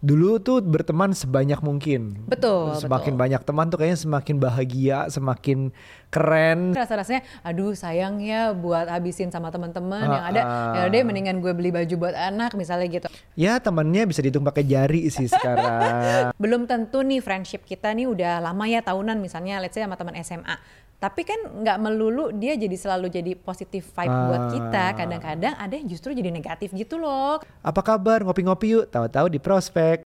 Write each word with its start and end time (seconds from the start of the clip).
dulu 0.00 0.40
tuh 0.40 0.64
berteman 0.64 1.12
sebanyak 1.12 1.60
mungkin. 1.60 2.16
Betul, 2.24 2.72
Semakin 2.74 3.12
betul. 3.14 3.22
banyak 3.22 3.42
teman 3.44 3.66
tuh 3.68 3.76
kayaknya 3.76 4.00
semakin 4.00 4.36
bahagia, 4.36 4.98
semakin 5.06 5.58
keren. 6.08 6.72
Rasa-rasanya, 6.72 7.20
aduh 7.40 7.76
sayang 7.76 8.16
ya 8.18 8.50
buat 8.50 8.88
habisin 8.88 9.28
sama 9.28 9.52
teman-teman 9.52 10.00
yang 10.02 10.24
Ah, 10.24 10.30
ada. 10.32 10.40
ah. 10.42 10.74
Ya 10.74 10.84
deh 10.88 11.04
mendingan 11.04 11.38
gue 11.38 11.52
beli 11.52 11.68
baju 11.68 11.94
buat 12.00 12.16
anak 12.16 12.56
misalnya 12.56 12.88
gitu. 12.88 13.06
Ya 13.36 13.60
temannya 13.60 14.08
bisa 14.08 14.18
dihitung 14.18 14.42
pakai 14.42 14.64
jari 14.64 15.04
sih 15.06 15.28
sekarang. 15.28 16.32
Belum 16.42 16.64
tentu 16.64 17.04
nih 17.04 17.20
friendship 17.20 17.62
kita 17.62 17.92
nih 17.92 18.08
udah 18.08 18.40
lama 18.40 18.64
ya 18.64 18.80
tahunan 18.80 19.20
misalnya 19.20 19.60
let's 19.60 19.76
say 19.76 19.84
sama 19.84 19.94
teman 19.94 20.16
SMA. 20.18 20.56
Tapi 21.00 21.24
kan 21.24 21.64
nggak 21.64 21.80
melulu 21.80 22.28
dia 22.28 22.60
jadi 22.60 22.76
selalu 22.76 23.08
jadi 23.08 23.32
positif 23.32 23.88
vibe 23.96 24.16
buat 24.28 24.52
kita. 24.52 24.84
Ah. 24.84 24.92
Kadang-kadang 24.92 25.54
ada 25.56 25.72
yang 25.72 25.88
justru 25.88 26.12
jadi 26.12 26.28
negatif 26.28 26.76
gitu 26.76 27.00
loh. 27.00 27.40
Apa 27.64 27.80
kabar? 27.80 28.20
Ngopi-ngopi 28.20 28.76
yuk. 28.76 28.84
Tahu-tahu 28.92 29.32
di 29.32 29.40
prospek. 29.40 30.04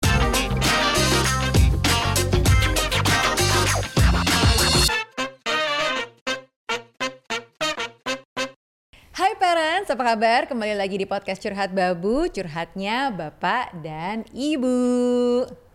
Hai 9.18 9.34
parents, 9.34 9.90
apa 9.90 10.02
kabar? 10.14 10.46
Kembali 10.46 10.78
lagi 10.78 10.94
di 10.94 11.10
podcast 11.10 11.42
Curhat 11.42 11.74
Babu, 11.74 12.30
curhatnya 12.30 13.10
Bapak 13.10 13.82
dan 13.82 14.22
Ibu. 14.30 14.78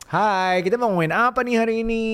Hai, 0.08 0.63
kita 0.63 0.80
mau 0.80 0.88
ngomongin 0.96 1.12
apa 1.12 1.44
nih 1.44 1.60
hari 1.60 1.84
ini? 1.84 2.08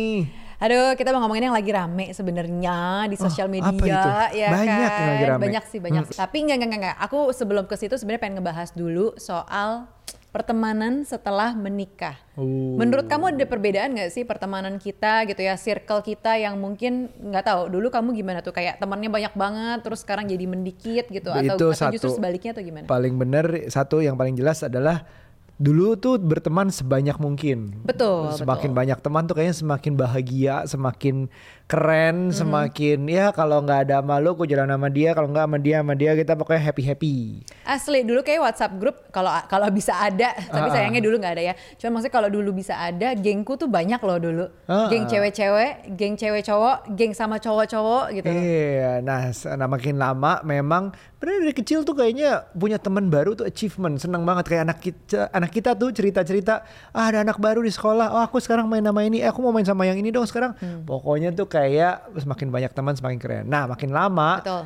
Aduh, 0.55 0.95
kita 0.95 1.11
mau 1.11 1.27
ngomongin 1.27 1.51
yang 1.51 1.55
lagi 1.55 1.71
rame 1.75 2.15
sebenarnya 2.15 3.09
di 3.11 3.17
sosial 3.19 3.51
apa 3.51 3.55
media, 3.59 3.99
itu? 4.31 4.39
ya 4.39 4.49
Banyak 4.51 4.89
kan? 4.89 4.99
yang 4.99 5.11
lagi 5.11 5.25
rame. 5.27 5.41
Banyak 5.43 5.63
sih, 5.67 5.79
banyak. 5.83 6.03
sih. 6.07 6.15
Tapi 6.15 6.37
enggak, 6.47 6.57
enggak, 6.63 6.79
enggak. 6.79 6.97
Aku 7.03 7.31
sebelum 7.35 7.67
ke 7.67 7.75
situ 7.75 7.99
sebenarnya 7.99 8.21
pengen 8.23 8.35
ngebahas 8.39 8.69
dulu 8.71 9.11
soal 9.19 9.91
pertemanan 10.35 11.07
setelah 11.07 11.55
menikah. 11.55 12.19
Uh. 12.35 12.75
Menurut 12.75 13.07
kamu 13.07 13.39
ada 13.39 13.47
perbedaan 13.47 13.95
nggak 13.95 14.11
sih 14.11 14.27
pertemanan 14.27 14.75
kita 14.75 15.23
gitu 15.31 15.39
ya, 15.39 15.55
circle 15.55 16.03
kita 16.03 16.35
yang 16.35 16.59
mungkin 16.59 17.07
nggak 17.07 17.43
tahu 17.47 17.61
dulu 17.71 17.87
kamu 17.87 18.11
gimana 18.11 18.43
tuh 18.43 18.51
kayak 18.51 18.75
temannya 18.83 19.07
banyak 19.07 19.31
banget, 19.31 19.79
terus 19.87 20.03
sekarang 20.03 20.27
jadi 20.27 20.43
mendikit 20.43 21.07
gitu, 21.07 21.31
atau, 21.31 21.55
Itu 21.55 21.71
atau 21.71 21.87
justru 21.95 22.11
sebaliknya 22.19 22.51
atau 22.51 22.67
gimana? 22.67 22.83
Paling 22.83 23.15
bener 23.15 23.71
satu 23.71 24.03
yang 24.03 24.19
paling 24.19 24.35
jelas 24.35 24.59
adalah 24.59 25.07
dulu 25.55 25.95
tuh 25.95 26.19
berteman 26.19 26.67
sebanyak 26.67 27.15
mungkin. 27.15 27.79
Betul, 27.81 28.35
Semakin 28.35 28.71
betul. 28.71 28.79
banyak 28.79 28.99
teman 28.99 29.23
tuh 29.23 29.35
kayaknya 29.35 29.55
semakin 29.55 29.93
bahagia, 29.95 30.55
semakin 30.65 31.15
keren, 31.65 32.29
Mm-hmm. 32.29 32.37
semakin 32.37 32.99
ya 33.07 33.25
kalau 33.31 33.57
nggak 33.59 33.89
ada 33.89 33.97
sama 33.99 34.21
lu, 34.21 34.33
aku 34.33 34.45
jalan 34.45 34.69
sama 34.69 34.87
dia, 34.87 35.11
kalau 35.11 35.27
nggak 35.27 35.45
sama 35.47 35.57
dia 35.57 35.75
sama 35.81 35.93
dia 35.93 36.11
kita 36.13 36.33
pokoknya 36.33 36.61
happy 36.61 36.83
happy. 36.83 37.15
Asli 37.65 38.05
dulu 38.05 38.21
kayak 38.21 38.41
WhatsApp 38.41 38.77
grup 38.77 38.97
kalau 39.09 39.31
kalau 39.47 39.67
bisa 39.69 39.95
ada, 39.95 40.35
tapi 40.35 40.67
Ah, 40.69 40.73
sayangnya 40.73 41.01
dulu 41.01 41.17
nggak 41.17 41.33
ada 41.33 41.43
ya. 41.43 41.53
Cuma 41.75 41.97
maksudnya 41.97 42.13
kalau 42.13 42.29
dulu 42.29 42.53
bisa 42.53 42.77
ada, 42.77 43.15
gengku 43.15 43.55
tuh 43.55 43.65
banyak 43.65 43.97
loh 43.97 44.19
dulu. 44.19 44.45
Ah, 44.67 44.91
Geng 44.91 45.09
cewek-cewek, 45.09 45.95
geng 45.97 46.13
cewek 46.13 46.43
cowok, 46.43 46.85
geng 46.93 47.13
sama 47.13 47.41
cowok-cowok 47.41 48.05
gitu. 48.13 48.27
Iya, 48.29 49.01
nah, 49.01 49.33
nah 49.57 49.67
makin 49.67 49.95
lama 49.97 50.43
memang 50.43 50.93
bener 51.17 51.41
dari 51.41 51.55
kecil 51.55 51.81
tuh 51.81 51.97
kayaknya 51.97 52.45
punya 52.53 52.77
teman 52.77 53.09
baru 53.09 53.33
tuh 53.33 53.49
achievement, 53.49 53.97
seneng 53.97 54.21
banget 54.21 54.45
kayak 54.45 54.63
anak 54.69 54.77
kita, 54.77 55.25
anak 55.33 55.44
kita 55.47 55.77
tuh 55.77 55.91
cerita-cerita, 55.91 56.65
ah 56.91 57.05
ada 57.09 57.21
anak 57.25 57.37
baru 57.39 57.61
di 57.61 57.71
sekolah, 57.71 58.13
oh 58.13 58.21
aku 58.21 58.37
sekarang 58.39 58.69
main 58.69 58.83
sama 58.83 59.01
ini, 59.05 59.21
eh, 59.23 59.29
aku 59.29 59.39
mau 59.41 59.53
main 59.53 59.65
sama 59.65 59.83
yang 59.87 59.97
ini 59.99 60.13
dong 60.13 60.25
sekarang. 60.25 60.53
Hmm. 60.57 60.83
Pokoknya 60.85 61.33
tuh 61.33 61.47
kayak 61.49 62.15
semakin 62.19 62.47
banyak 62.51 62.71
teman 62.73 62.93
semakin 62.93 63.19
keren. 63.19 63.45
Nah 63.47 63.69
makin 63.69 63.89
lama, 63.93 64.41
Betul. 64.41 64.63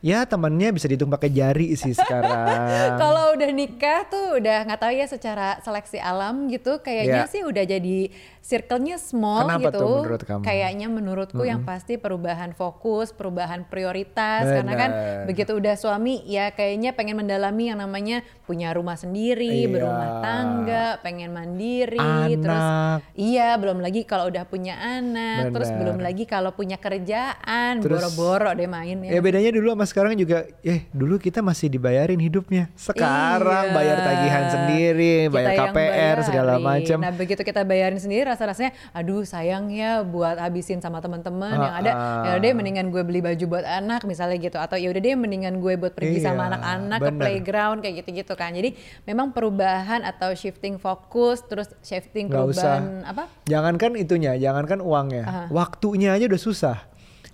Ya 0.00 0.22
temannya 0.22 0.70
bisa 0.70 0.86
dihitung 0.86 1.08
pakai 1.08 1.28
jari 1.28 1.72
sih 1.72 1.92
sekarang. 1.92 2.36
Kalau 3.02 3.32
udah 3.32 3.50
nikah 3.50 4.06
tuh 4.06 4.38
udah 4.38 4.64
nggak 4.64 4.78
tahu 4.78 4.92
ya 4.92 5.06
secara 5.06 5.58
seleksi 5.60 5.96
alam 5.96 6.46
gitu, 6.46 6.78
kayaknya 6.78 7.24
Iya. 7.24 7.30
sih 7.30 7.42
udah 7.42 7.64
jadi 7.64 7.98
circle-nya 8.40 8.94
small 8.96 9.42
Kenapa 9.50 9.74
gitu. 9.74 9.80
tuh 9.80 9.96
menurut 10.00 10.22
kamu? 10.22 10.42
Kayaknya 10.42 10.86
menurutku 10.86 11.42
yang 11.42 11.60
pasti 11.62 11.98
perubahan 11.98 12.54
fokus, 12.54 13.10
perubahan 13.10 13.66
prioritas 13.66 14.46
karena 14.46 14.72
kan 14.72 14.90
Benar. 14.92 15.24
begitu 15.26 15.52
udah 15.52 15.74
suami 15.74 16.22
ya 16.22 16.50
kayaknya 16.50 16.94
pengen 16.94 17.18
mendalami 17.18 17.74
yang 17.74 17.82
namanya 17.82 18.22
punya 18.46 18.70
rumah 18.70 18.94
sendiri, 18.94 19.66
Iya. 19.66 19.72
berumah 19.72 20.10
tangga, 20.22 20.86
pengen 21.02 21.34
mandiri, 21.34 21.98
terus 22.38 22.62
Anak. 22.62 22.98
iya 23.18 23.58
belum 23.58 23.82
lagi 23.82 24.06
kalau 24.06 24.30
udah 24.30 24.46
punya 24.46 24.78
anak, 24.78 25.50
terus 25.50 25.66
Benar. 25.66 25.80
belum 25.82 25.98
lagi 25.98 26.24
kalau 26.24 26.54
punya 26.54 26.78
kerjaan, 26.78 27.82
Terus- 27.82 27.98
boro-boro 28.14 28.54
deh 28.54 28.70
main 28.70 29.02
Ya 29.02 29.18
bedanya 29.18 29.50
dulu 29.50 29.74
sama 29.74 29.86
sekarang 29.96 30.12
juga, 30.12 30.44
eh 30.60 30.84
dulu 30.92 31.16
kita 31.16 31.40
masih 31.40 31.72
dibayarin 31.72 32.20
hidupnya. 32.20 32.68
Sekarang 32.76 33.72
Iya. 33.72 33.72
bayar 33.72 33.96
tagihan 34.04 34.44
sendiri, 34.52 35.14
Kita 35.24 35.32
bayar 35.32 35.48
yang 35.48 35.72
KPR 35.72 36.16
segala 36.20 36.52
macam. 36.60 36.98
Nah 37.00 37.12
begitu 37.16 37.40
kita 37.40 37.64
bayarin 37.64 37.96
sendiri 37.96 38.28
rasa-rasanya, 38.28 38.76
aduh 38.92 39.24
sayang 39.24 39.72
ya 39.72 40.04
buat 40.04 40.36
habisin 40.36 40.84
sama 40.84 41.00
teman-teman 41.00 41.48
yang 41.56 41.72
Ah, 41.72 41.80
ada. 41.80 41.90
ah. 41.96 42.24
Ya 42.28 42.30
udah 42.36 42.44
deh 42.44 42.52
mendingan 42.52 42.92
gue 42.92 43.02
beli 43.08 43.24
baju 43.24 43.44
buat 43.48 43.64
anak 43.64 44.04
misalnya 44.04 44.36
gitu, 44.36 44.60
atau 44.60 44.76
ya 44.76 44.92
udah 44.92 45.00
deh 45.00 45.16
mendingan 45.16 45.64
gue 45.64 45.72
buat 45.80 45.96
pergi 45.96 46.20
Iya, 46.20 46.28
sama 46.28 46.52
anak-anak 46.52 46.98
ke 47.00 47.10
playground 47.16 47.78
kayak 47.80 48.04
gitu-gitu 48.04 48.36
kan. 48.36 48.52
Jadi 48.52 48.76
memang 49.08 49.32
perubahan 49.32 50.04
atau 50.04 50.36
shifting 50.36 50.76
fokus, 50.76 51.40
terus 51.40 51.72
shifting 51.80 52.28
usah. 52.28 52.44
perubahan 52.44 52.84
apa? 53.00 53.32
Jangankan 53.48 53.96
itunya, 53.96 54.36
jangankan 54.36 54.84
uangnya, 54.84 55.24
Aha. 55.24 55.42
waktunya 55.48 56.12
aja 56.12 56.28
udah 56.28 56.42
susah. 56.44 56.76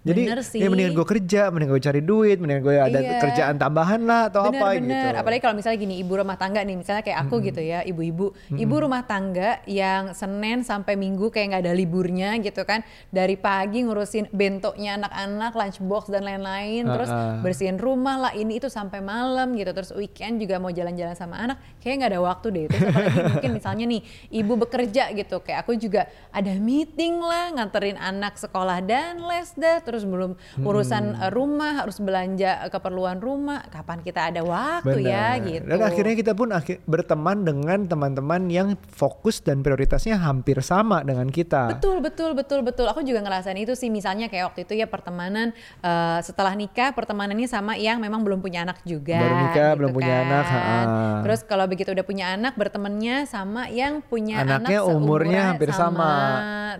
Jadi 0.03 0.23
Bener 0.27 0.43
sih. 0.43 0.59
ya 0.59 0.67
mendingan 0.67 0.93
gue 0.93 1.07
kerja, 1.07 1.47
mendingan 1.49 1.73
gue 1.73 1.83
cari 1.85 2.01
duit, 2.01 2.37
mendingan 2.37 2.59
gue 2.61 2.75
ada 2.75 2.99
Iya. 2.99 3.23
kerjaan 3.23 3.55
tambahan 3.55 4.03
lah 4.03 4.27
atau 4.27 4.43
apa 4.43 4.51
Bener, 4.51 4.75
gitu. 4.75 4.91
bener. 4.91 5.13
Apalagi 5.15 5.41
kalau 5.41 5.55
misalnya 5.55 5.79
gini, 5.79 5.95
ibu 5.97 6.13
rumah 6.13 6.35
tangga 6.35 6.59
nih, 6.59 6.75
misalnya 6.75 7.01
kayak 7.01 7.19
aku 7.23 7.39
gitu 7.41 7.63
ya, 7.63 7.81
ibu-ibu, 7.83 8.27
ibu 8.53 8.75
rumah 8.77 9.03
tangga 9.03 9.63
yang 9.65 10.11
Senin 10.11 10.61
sampai 10.61 10.99
Minggu 10.99 11.31
kayak 11.31 11.47
nggak 11.49 11.63
ada 11.63 11.73
liburnya 11.73 12.35
gitu 12.37 12.63
kan, 12.63 12.83
dari 13.09 13.39
pagi 13.39 13.81
ngurusin 13.81 14.27
bentuknya 14.29 14.99
anak-anak, 14.99 15.55
lunchbox 15.55 16.11
dan 16.11 16.23
lain-lain, 16.23 16.83
terus 16.85 17.07
Ah, 17.07 17.15
ah. 17.15 17.39
bersihin 17.39 17.79
rumah 17.79 18.19
lah 18.19 18.33
ini 18.33 18.59
itu 18.59 18.67
sampai 18.67 18.99
malam 18.99 19.55
gitu, 19.55 19.71
terus 19.71 19.93
weekend 19.93 20.37
juga 20.37 20.59
mau 20.59 20.69
jalan-jalan 20.69 21.15
sama 21.15 21.39
anak, 21.39 21.63
kayak 21.79 21.95
nggak 21.97 22.11
ada 22.11 22.21
waktu 22.21 22.47
deh. 22.51 22.65
Terus 22.67 22.83
apalagi 22.85 23.21
mungkin 23.39 23.51
misalnya 23.55 23.85
nih, 23.87 24.01
ibu 24.35 24.53
bekerja 24.59 25.15
gitu, 25.15 25.39
kayak 25.39 25.63
aku 25.63 25.79
juga 25.79 26.05
ada 26.29 26.51
meeting 26.53 27.23
lah, 27.23 27.55
nganterin 27.55 27.95
anak 27.95 28.35
sekolah 28.35 28.83
dan 28.83 29.23
les 29.23 29.55
dah, 29.55 29.79
terus 29.93 30.09
belum 30.09 30.33
urusan 30.65 31.05
eh, 31.21 31.29
rumah, 31.29 31.85
harus 31.85 32.01
belanja 32.01 32.65
keperluan 32.73 33.21
rumah, 33.21 33.61
kapan 33.69 34.01
kita 34.01 34.33
ada 34.33 34.41
waktu 34.41 35.05
ya 35.05 35.37
Bener. 35.37 35.45
gitu. 35.45 35.69
Dan 35.69 35.81
akhirnya 35.85 36.15
kita 36.17 36.33
pun 36.33 36.49
akhir, 36.57 36.81
berteman 36.89 37.45
dengan 37.45 37.85
teman-teman 37.85 38.49
yang 38.49 38.69
fokus 38.89 39.45
dan 39.45 39.61
prioritasnya 39.61 40.17
hampir 40.17 40.57
sama 40.65 41.05
dengan 41.05 41.29
kita. 41.29 41.77
Betul, 41.77 42.01
betul, 42.01 42.33
betul, 42.33 42.65
betul. 42.65 42.87
Aku 42.89 43.05
juga 43.05 43.21
ngerasain 43.21 43.61
itu 43.61 43.77
sih. 43.77 43.93
Misalnya 43.93 44.33
kayak 44.33 44.55
waktu 44.55 44.65
itu 44.65 44.81
ya 44.81 44.89
pertemanan 44.89 45.53
eh, 45.85 46.19
setelah 46.25 46.57
nikah, 46.57 46.97
pertemanannya 46.97 47.49
sama 47.51 47.77
yang 47.77 48.01
memang 48.01 48.25
belum 48.25 48.41
punya 48.41 48.65
anak 48.65 48.81
juga. 48.89 49.21
Baru 49.21 49.37
nikah, 49.45 49.71
gitu 49.77 49.79
belum 49.83 49.91
punya 49.93 50.15
kan. 50.17 50.25
anak, 50.25 50.45
ha-ha. 50.49 50.81
Terus 51.29 51.41
kalau 51.45 51.65
begitu 51.69 51.93
udah 51.93 52.07
punya 52.07 52.33
anak, 52.33 52.57
bertemannya 52.57 53.29
sama 53.29 53.69
yang 53.69 54.01
punya 54.01 54.41
Anaknya 54.41 54.81
anak 54.81 54.95
umurnya 54.97 55.43
hampir 55.53 55.71
sama. 55.75 56.15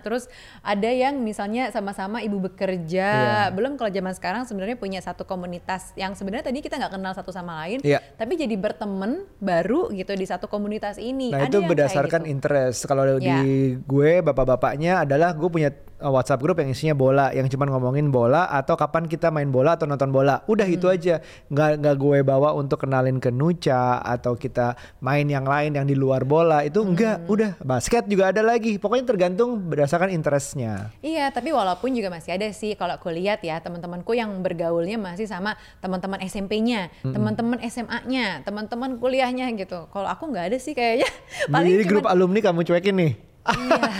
Terus 0.01 0.25
ada 0.63 0.89
yang 0.89 1.19
misalnya 1.21 1.69
sama-sama 1.69 2.23
ibu 2.23 2.39
bekerja. 2.39 3.02
Iya. 3.03 3.51
Belum 3.51 3.75
kalau 3.75 3.91
zaman 3.91 4.13
sekarang 4.13 4.43
sebenarnya 4.43 4.75
punya 4.75 4.99
satu 4.99 5.23
komunitas 5.23 5.91
yang 5.93 6.13
sebenarnya 6.13 6.47
tadi 6.47 6.59
kita 6.59 6.79
nggak 6.79 6.93
kenal 6.93 7.13
satu 7.13 7.29
sama 7.29 7.65
lain, 7.65 7.83
Iya. 7.83 7.99
tapi 8.15 8.33
jadi 8.35 8.55
berteman 8.55 9.27
baru 9.37 9.91
gitu 9.91 10.13
di 10.13 10.23
satu 10.23 10.47
komunitas 10.47 10.95
ini. 10.97 11.31
Nah 11.31 11.45
Ada 11.45 11.57
itu 11.57 11.59
berdasarkan 11.63 12.21
gitu. 12.23 12.31
interest. 12.31 12.79
Kalau 12.85 13.17
di 13.17 13.25
Ya. 13.25 13.41
gue 13.77 14.11
bapak-bapaknya 14.21 15.03
adalah 15.03 15.33
gue 15.33 15.49
punya 15.49 15.69
WhatsApp 16.05 16.39
grup 16.39 16.57
yang 16.57 16.67
isinya 16.67 16.91
bola, 16.91 17.29
yang 17.29 17.45
cuman 17.45 17.69
ngomongin 17.69 18.07
bola 18.07 18.47
atau 18.47 18.73
kapan 18.73 19.05
kita 19.05 19.29
main 19.29 19.47
bola 19.47 19.75
atau 19.75 19.85
nonton 19.85 20.09
bola. 20.09 20.41
Udah 20.45 20.65
itu 20.65 20.87
Hmm. 20.87 20.95
aja. 20.95 21.15
Nggak 21.47 21.69
nggak 21.79 21.95
gue 21.95 22.17
bawa 22.21 22.49
untuk 22.53 22.79
kenalin 22.79 23.17
ke 23.17 23.29
Nuca 23.29 23.99
atau 23.99 24.33
kita 24.33 24.73
main 24.99 25.23
yang 25.23 25.43
lain 25.43 25.73
yang 25.73 25.83
di 25.83 25.93
luar 25.93 26.23
bola 26.23 26.61
itu 26.61 26.79
enggak. 26.79 27.21
Hmm. 27.21 27.31
Udah 27.31 27.51
basket 27.59 28.05
juga 28.05 28.29
ada 28.29 28.39
lagi. 28.39 28.75
Pokoknya 28.75 29.05
tergantung 29.05 29.59
berdasarkan 29.61 30.09
interestnya. 30.09 30.89
Iya, 30.99 31.29
tapi 31.29 31.51
walaupun 31.51 31.91
juga 31.91 32.07
masih 32.07 32.33
ada 32.33 32.47
sih 32.49 32.73
kalau 32.73 32.95
aku 32.95 33.09
lihat 33.09 33.39
ya 33.39 33.59
teman-temanku 33.59 34.13
yang 34.13 34.31
bergaulnya 34.39 34.95
masih 34.95 35.25
sama 35.25 35.53
teman-teman 35.79 36.23
SMP-nya, 36.23 36.87
teman-teman 37.03 37.59
SMA-nya, 37.61 38.41
teman-teman 38.41 38.95
kuliahnya 38.95 39.51
gitu. 39.53 39.89
Kalau 39.89 40.07
aku 40.07 40.29
nggak 40.29 40.53
ada 40.53 40.57
sih 40.57 40.71
kayaknya. 40.71 41.09
Jadi 41.51 41.51
cuman- 41.75 41.89
grup 41.89 42.05
alumni 42.05 42.39
kamu 42.39 42.63
cuekin 42.63 42.95
nih. 42.95 43.32
Iya, 43.43 43.91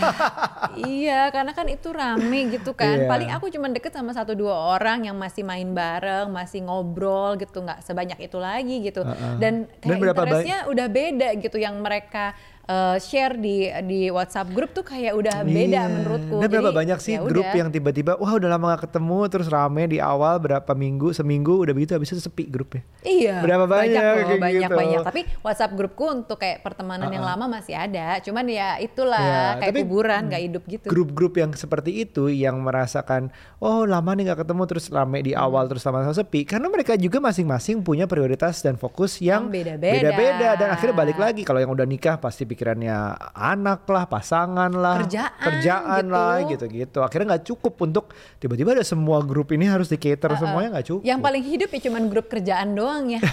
iya, 0.79 1.21
karena 1.35 1.51
kan 1.51 1.67
itu 1.67 1.91
rame 1.91 2.39
gitu 2.55 2.71
kan. 2.71 2.95
Iya. 2.95 3.09
Paling 3.11 3.29
aku 3.35 3.51
cuma 3.51 3.67
deket 3.67 3.91
sama 3.91 4.15
satu 4.15 4.31
dua 4.39 4.55
orang 4.79 5.03
yang 5.11 5.19
masih 5.19 5.43
main 5.43 5.67
bareng, 5.75 6.31
masih 6.31 6.63
ngobrol 6.63 7.35
gitu, 7.35 7.59
nggak 7.59 7.83
sebanyak 7.83 8.19
itu 8.23 8.37
lagi 8.39 8.79
gitu. 8.79 9.03
Uh-uh. 9.03 9.35
Dan 9.43 9.67
Dan 9.83 9.99
kayak 9.99 9.99
berapa 9.99 10.21
interestnya 10.23 10.57
udah 10.71 10.87
beda 10.87 11.29
gitu. 11.43 11.57
Yang 11.59 11.75
mereka 11.83 12.25
uh, 12.65 12.95
share 12.97 13.35
di 13.35 13.55
di 13.83 14.07
WhatsApp 14.07 14.49
grup 14.49 14.71
tuh 14.71 14.81
kayak 14.81 15.13
udah 15.13 15.41
beda 15.41 15.61
Iya. 15.75 15.83
menurutku. 15.85 16.37
Dan 16.37 16.47
berapa 16.47 16.69
Jadi, 16.69 16.79
banyak 16.79 16.99
sih 16.99 17.13
ya 17.13 17.19
grup 17.21 17.43
udah. 17.43 17.55
yang 17.55 17.69
tiba-tiba 17.69 18.11
wah 18.15 18.33
udah 18.33 18.49
lama 18.49 18.65
gak 18.71 18.87
ketemu 18.87 19.17
terus 19.27 19.47
rame 19.47 19.83
di 19.85 19.97
awal 19.97 20.37
berapa 20.37 20.71
minggu 20.71 21.11
seminggu 21.11 21.59
udah 21.59 21.71
begitu 21.71 21.93
habis 21.93 22.09
itu 22.09 22.19
sepi 22.19 22.45
grupnya. 22.45 22.81
Iya. 23.01 23.39
Berapa 23.39 23.65
banyak 23.65 24.01
loh, 24.01 24.15
kayak 24.25 24.41
banyak 24.41 24.61
gitu. 24.63 24.75
banyak. 24.75 24.99
Tapi 25.03 25.21
WhatsApp 25.39 25.71
grupku 25.73 26.05
untuk 26.05 26.37
kayak 26.37 26.61
pertemanan 26.61 27.07
yang 27.07 27.23
lama 27.23 27.45
masih 27.47 27.73
ada. 27.73 28.19
Cuman 28.19 28.45
ya 28.45 28.77
itulah 28.77 29.19
Ya, 29.19 29.43
kayak 29.59 29.69
tapi 29.69 29.79
kuburan 29.81 30.21
nggak 30.27 30.43
hidup 30.43 30.63
gitu. 30.65 30.87
Grup-grup 30.87 31.33
yang 31.35 31.51
seperti 31.53 32.01
itu 32.01 32.27
yang 32.27 32.57
merasakan 32.57 33.29
oh 33.59 33.83
lama 33.83 34.11
nih 34.13 34.27
gak 34.27 34.41
ketemu 34.41 34.63
terus 34.65 34.87
rame 34.87 35.19
di 35.19 35.31
Hmm. 35.33 35.43
awal 35.43 35.65
terus 35.65 35.81
lama-lama 35.81 36.11
sepi 36.11 36.43
karena 36.43 36.67
mereka 36.67 36.93
juga 36.93 37.17
masing-masing 37.17 37.81
punya 37.81 38.05
prioritas 38.05 38.59
dan 38.59 38.75
fokus 38.75 39.17
yang 39.17 39.49
beda-beda 39.49 40.55
dan 40.55 40.67
akhirnya 40.69 40.95
balik 40.95 41.17
lagi 41.17 41.41
kalau 41.41 41.57
yang 41.57 41.69
udah 41.69 41.83
nikah 41.83 42.15
pasti 42.15 42.43
pikirannya 42.53 42.95
anak 43.33 43.83
lah, 43.85 44.05
pasangan 44.05 44.69
lah, 44.69 45.01
Kerjaan, 45.01 45.33
kerjaan 45.41 46.03
gitu. 46.03 46.13
lah 46.13 46.35
gitu-gitu. 46.45 46.99
Akhirnya 47.01 47.25
nggak 47.33 47.45
cukup 47.45 47.73
untuk 47.81 48.05
tiba-tiba 48.37 48.71
ada 48.71 48.85
semua 48.85 49.19
grup 49.19 49.49
ini 49.49 49.65
harus 49.65 49.89
di 49.89 49.97
cater 49.97 50.37
semuanya 50.37 50.77
nggak 50.77 50.87
cukup. 50.87 51.01
Yang 51.01 51.19
paling 51.19 51.43
hidup 51.43 51.69
ya 51.69 51.79
cuman 51.83 52.03
grup 52.05 52.25
kerjaan 52.27 52.67
doang 52.71 53.03
ya. 53.09 53.21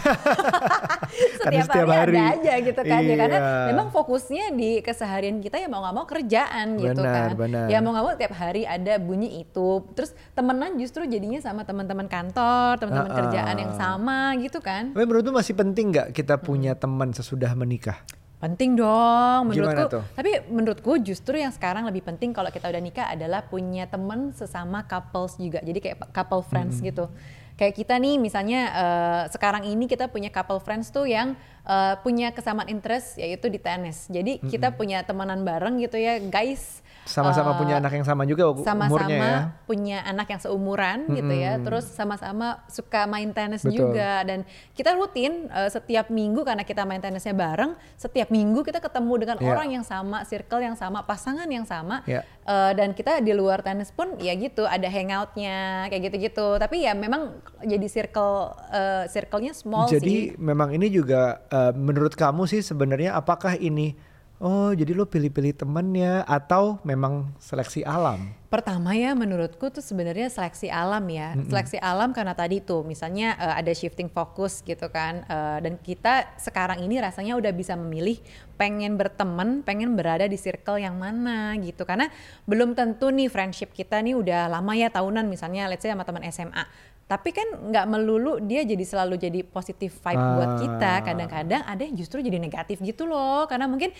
setiap, 1.10 1.42
Karena 1.42 1.62
setiap 1.64 1.88
hari, 1.88 2.00
hari. 2.00 2.16
ada 2.16 2.24
aja 2.32 2.54
gitu 2.60 2.80
kan 2.80 3.00
ya 3.02 3.16
karena 3.16 3.38
Iya. 3.40 3.66
memang 3.68 3.88
fokusnya 3.90 4.44
di 4.52 4.70
keseharian 4.80 5.36
kita 5.38 5.56
ya 5.56 5.66
mau 5.66 5.80
nggak 5.80 5.94
mau 5.94 6.06
kerjaan 6.06 6.66
gitu 6.76 7.00
Benar, 7.00 7.28
kan. 7.28 7.30
benar. 7.36 7.66
Ya 7.66 7.78
mau 7.78 7.90
nggak 7.92 8.04
mau 8.04 8.14
tiap 8.14 8.32
hari 8.32 8.62
ada 8.64 8.94
bunyi 8.96 9.40
itu. 9.40 9.68
Terus 9.92 10.14
temenan 10.32 10.76
justru 10.76 11.04
jadinya 11.04 11.38
sama 11.38 11.62
teman-teman 11.62 12.06
kantor, 12.06 12.78
teman-teman 12.78 13.10
Uh-uh. 13.10 13.20
kerjaan 13.20 13.56
yang 13.56 13.74
sama 13.74 14.18
gitu 14.38 14.58
kan. 14.58 14.92
Tapi 14.92 15.04
menurutmu 15.04 15.34
masih 15.34 15.52
penting 15.52 15.90
nggak 15.90 16.08
kita 16.12 16.38
punya 16.38 16.72
teman 16.74 17.10
sesudah 17.10 17.52
menikah? 17.52 17.98
Penting 18.40 18.72
dong 18.72 19.52
Gimana 19.52 19.84
menurutku. 19.84 20.00
tuh? 20.00 20.02
Tapi 20.16 20.30
menurutku 20.48 20.92
justru 21.04 21.36
yang 21.36 21.52
sekarang 21.52 21.84
lebih 21.84 22.00
penting 22.00 22.32
kalau 22.32 22.48
kita 22.48 22.72
udah 22.72 22.80
nikah 22.80 23.12
adalah 23.12 23.44
punya 23.44 23.84
temen 23.84 24.32
sesama 24.32 24.88
couples 24.88 25.36
juga. 25.36 25.60
Jadi 25.60 25.76
kayak 25.76 26.08
couple 26.08 26.40
friends 26.40 26.80
gitu. 26.80 27.12
Kayak 27.60 27.76
kita 27.76 28.00
nih 28.00 28.16
misalnya 28.16 28.60
eh, 28.72 29.22
sekarang 29.28 29.68
ini 29.68 29.84
kita 29.84 30.08
punya 30.08 30.32
couple 30.32 30.56
friends 30.64 30.88
tuh 30.88 31.04
yang 31.04 31.36
eh, 31.68 31.94
punya 32.00 32.32
kesamaan 32.32 32.72
interest 32.72 33.20
yaitu 33.20 33.52
di 33.52 33.60
tenis. 33.60 34.08
Jadi 34.08 34.40
kita 34.48 34.72
punya 34.72 35.04
temenan 35.04 35.44
bareng 35.44 35.76
gitu 35.76 36.00
ya 36.00 36.16
guys. 36.16 36.80
Sama-sama 37.10 37.50
Eh, 37.50 37.58
punya 37.58 37.74
anak 37.76 37.92
yang 37.92 38.04
sama 38.04 38.22
juga 38.22 38.44
umurnya 38.48 38.64
sama-sama 38.64 39.10
ya. 39.18 39.38
punya 39.64 39.98
anak 40.02 40.26
yang 40.28 40.40
seumuran 40.40 40.98
gitu 41.10 41.34
ya 41.34 41.52
terus 41.58 41.84
sama-sama 41.84 42.46
suka 42.66 43.04
main 43.04 43.30
tenis 43.30 43.60
Betul. 43.60 43.90
juga 43.90 44.22
dan 44.22 44.46
kita 44.72 44.94
rutin 44.94 45.46
eh, 45.46 45.66
setiap 45.68 46.06
minggu 46.08 46.40
karena 46.40 46.62
kita 46.62 46.82
main 46.82 46.98
tenisnya 46.98 47.32
bareng 47.32 47.74
setiap 47.94 48.28
minggu 48.28 48.62
kita 48.62 48.78
ketemu 48.78 49.12
dengan 49.18 49.36
Iya. 49.36 49.48
orang 49.48 49.68
yang 49.70 49.82
sama 49.82 50.22
circle 50.22 50.62
yang 50.62 50.74
sama 50.74 51.02
pasangan 51.02 51.46
yang 51.46 51.64
sama 51.64 52.00
Iya. 52.04 52.22
Eh, 52.42 52.72
dan 52.72 52.90
kita 52.90 53.18
di 53.18 53.30
luar 53.30 53.60
tenis 53.60 53.90
pun 53.90 54.14
ya 54.16 54.32
gitu 54.32 54.64
ada 54.64 54.86
hangoutnya 54.86 55.58
kayak 55.86 56.02
gitu-gitu 56.06 56.56
tapi 56.56 56.82
ya 56.82 56.94
memang 56.94 57.34
jadi 57.60 57.86
circle 57.86 58.34
eh, 58.70 59.04
circle-nya 59.08 59.52
small 59.52 59.86
Jadi 59.86 60.06
sih 60.06 60.20
memang 60.36 60.70
ini 60.70 60.86
juga 60.88 61.42
eh, 61.46 61.72
menurut 61.72 62.14
kamu 62.14 62.46
sih 62.46 62.60
sebenarnya 62.60 63.12
apakah 63.12 63.54
ini 63.54 63.98
oh 64.40 64.72
jadi 64.72 64.96
lo 64.96 65.04
pilih-pilih 65.04 65.52
temennya 65.52 66.24
atau 66.24 66.80
memang 66.82 67.30
seleksi 67.36 67.84
alam? 67.84 68.32
Pertama 68.50 68.98
ya 68.98 69.14
menurutku 69.14 69.70
tuh 69.70 69.78
sebenarnya 69.78 70.26
seleksi 70.26 70.66
alam 70.74 71.06
ya. 71.06 71.38
Seleksi 71.46 71.78
alam 71.78 72.10
karena 72.10 72.34
tadi 72.34 72.58
tuh 72.58 72.82
misalnya 72.82 73.38
eh, 73.38 73.54
ada 73.62 73.70
shifting 73.70 74.10
fokus 74.10 74.66
gitu 74.66 74.90
kan. 74.90 75.22
Eh, 75.22 75.58
dan 75.62 75.78
kita 75.78 76.34
sekarang 76.34 76.82
ini 76.82 76.98
rasanya 76.98 77.38
udah 77.38 77.52
bisa 77.54 77.78
memilih 77.78 78.18
pengen 78.58 78.98
berteman, 78.98 79.62
pengen 79.62 79.94
berada 79.94 80.26
di 80.26 80.34
circle 80.34 80.82
yang 80.82 80.98
mana 80.98 81.54
gitu. 81.62 81.86
Karena 81.86 82.10
belum 82.50 82.74
tentu 82.74 83.14
nih 83.14 83.30
friendship 83.30 83.70
kita 83.70 84.02
nih 84.02 84.18
udah 84.18 84.50
lama 84.50 84.74
ya 84.74 84.90
tahunan 84.90 85.30
misalnya 85.30 85.70
let's 85.70 85.86
say 85.86 85.94
sama 85.94 86.02
teman 86.02 86.26
SMA. 86.26 86.66
Tapi 87.06 87.34
kan 87.34 87.74
nggak 87.74 87.86
melulu 87.90 88.38
dia 88.38 88.62
jadi 88.62 88.86
selalu 88.86 89.18
jadi 89.18 89.42
positif 89.42 89.98
vibe 89.98 90.26
buat 90.38 90.52
kita. 90.62 90.92
Ah. 90.98 91.02
Kadang-kadang 91.02 91.62
ada 91.66 91.82
yang 91.82 91.94
justru 91.98 92.18
jadi 92.18 92.38
negatif 92.38 92.78
gitu 92.82 93.06
loh. 93.06 93.50
Karena 93.50 93.66
mungkin 93.66 93.90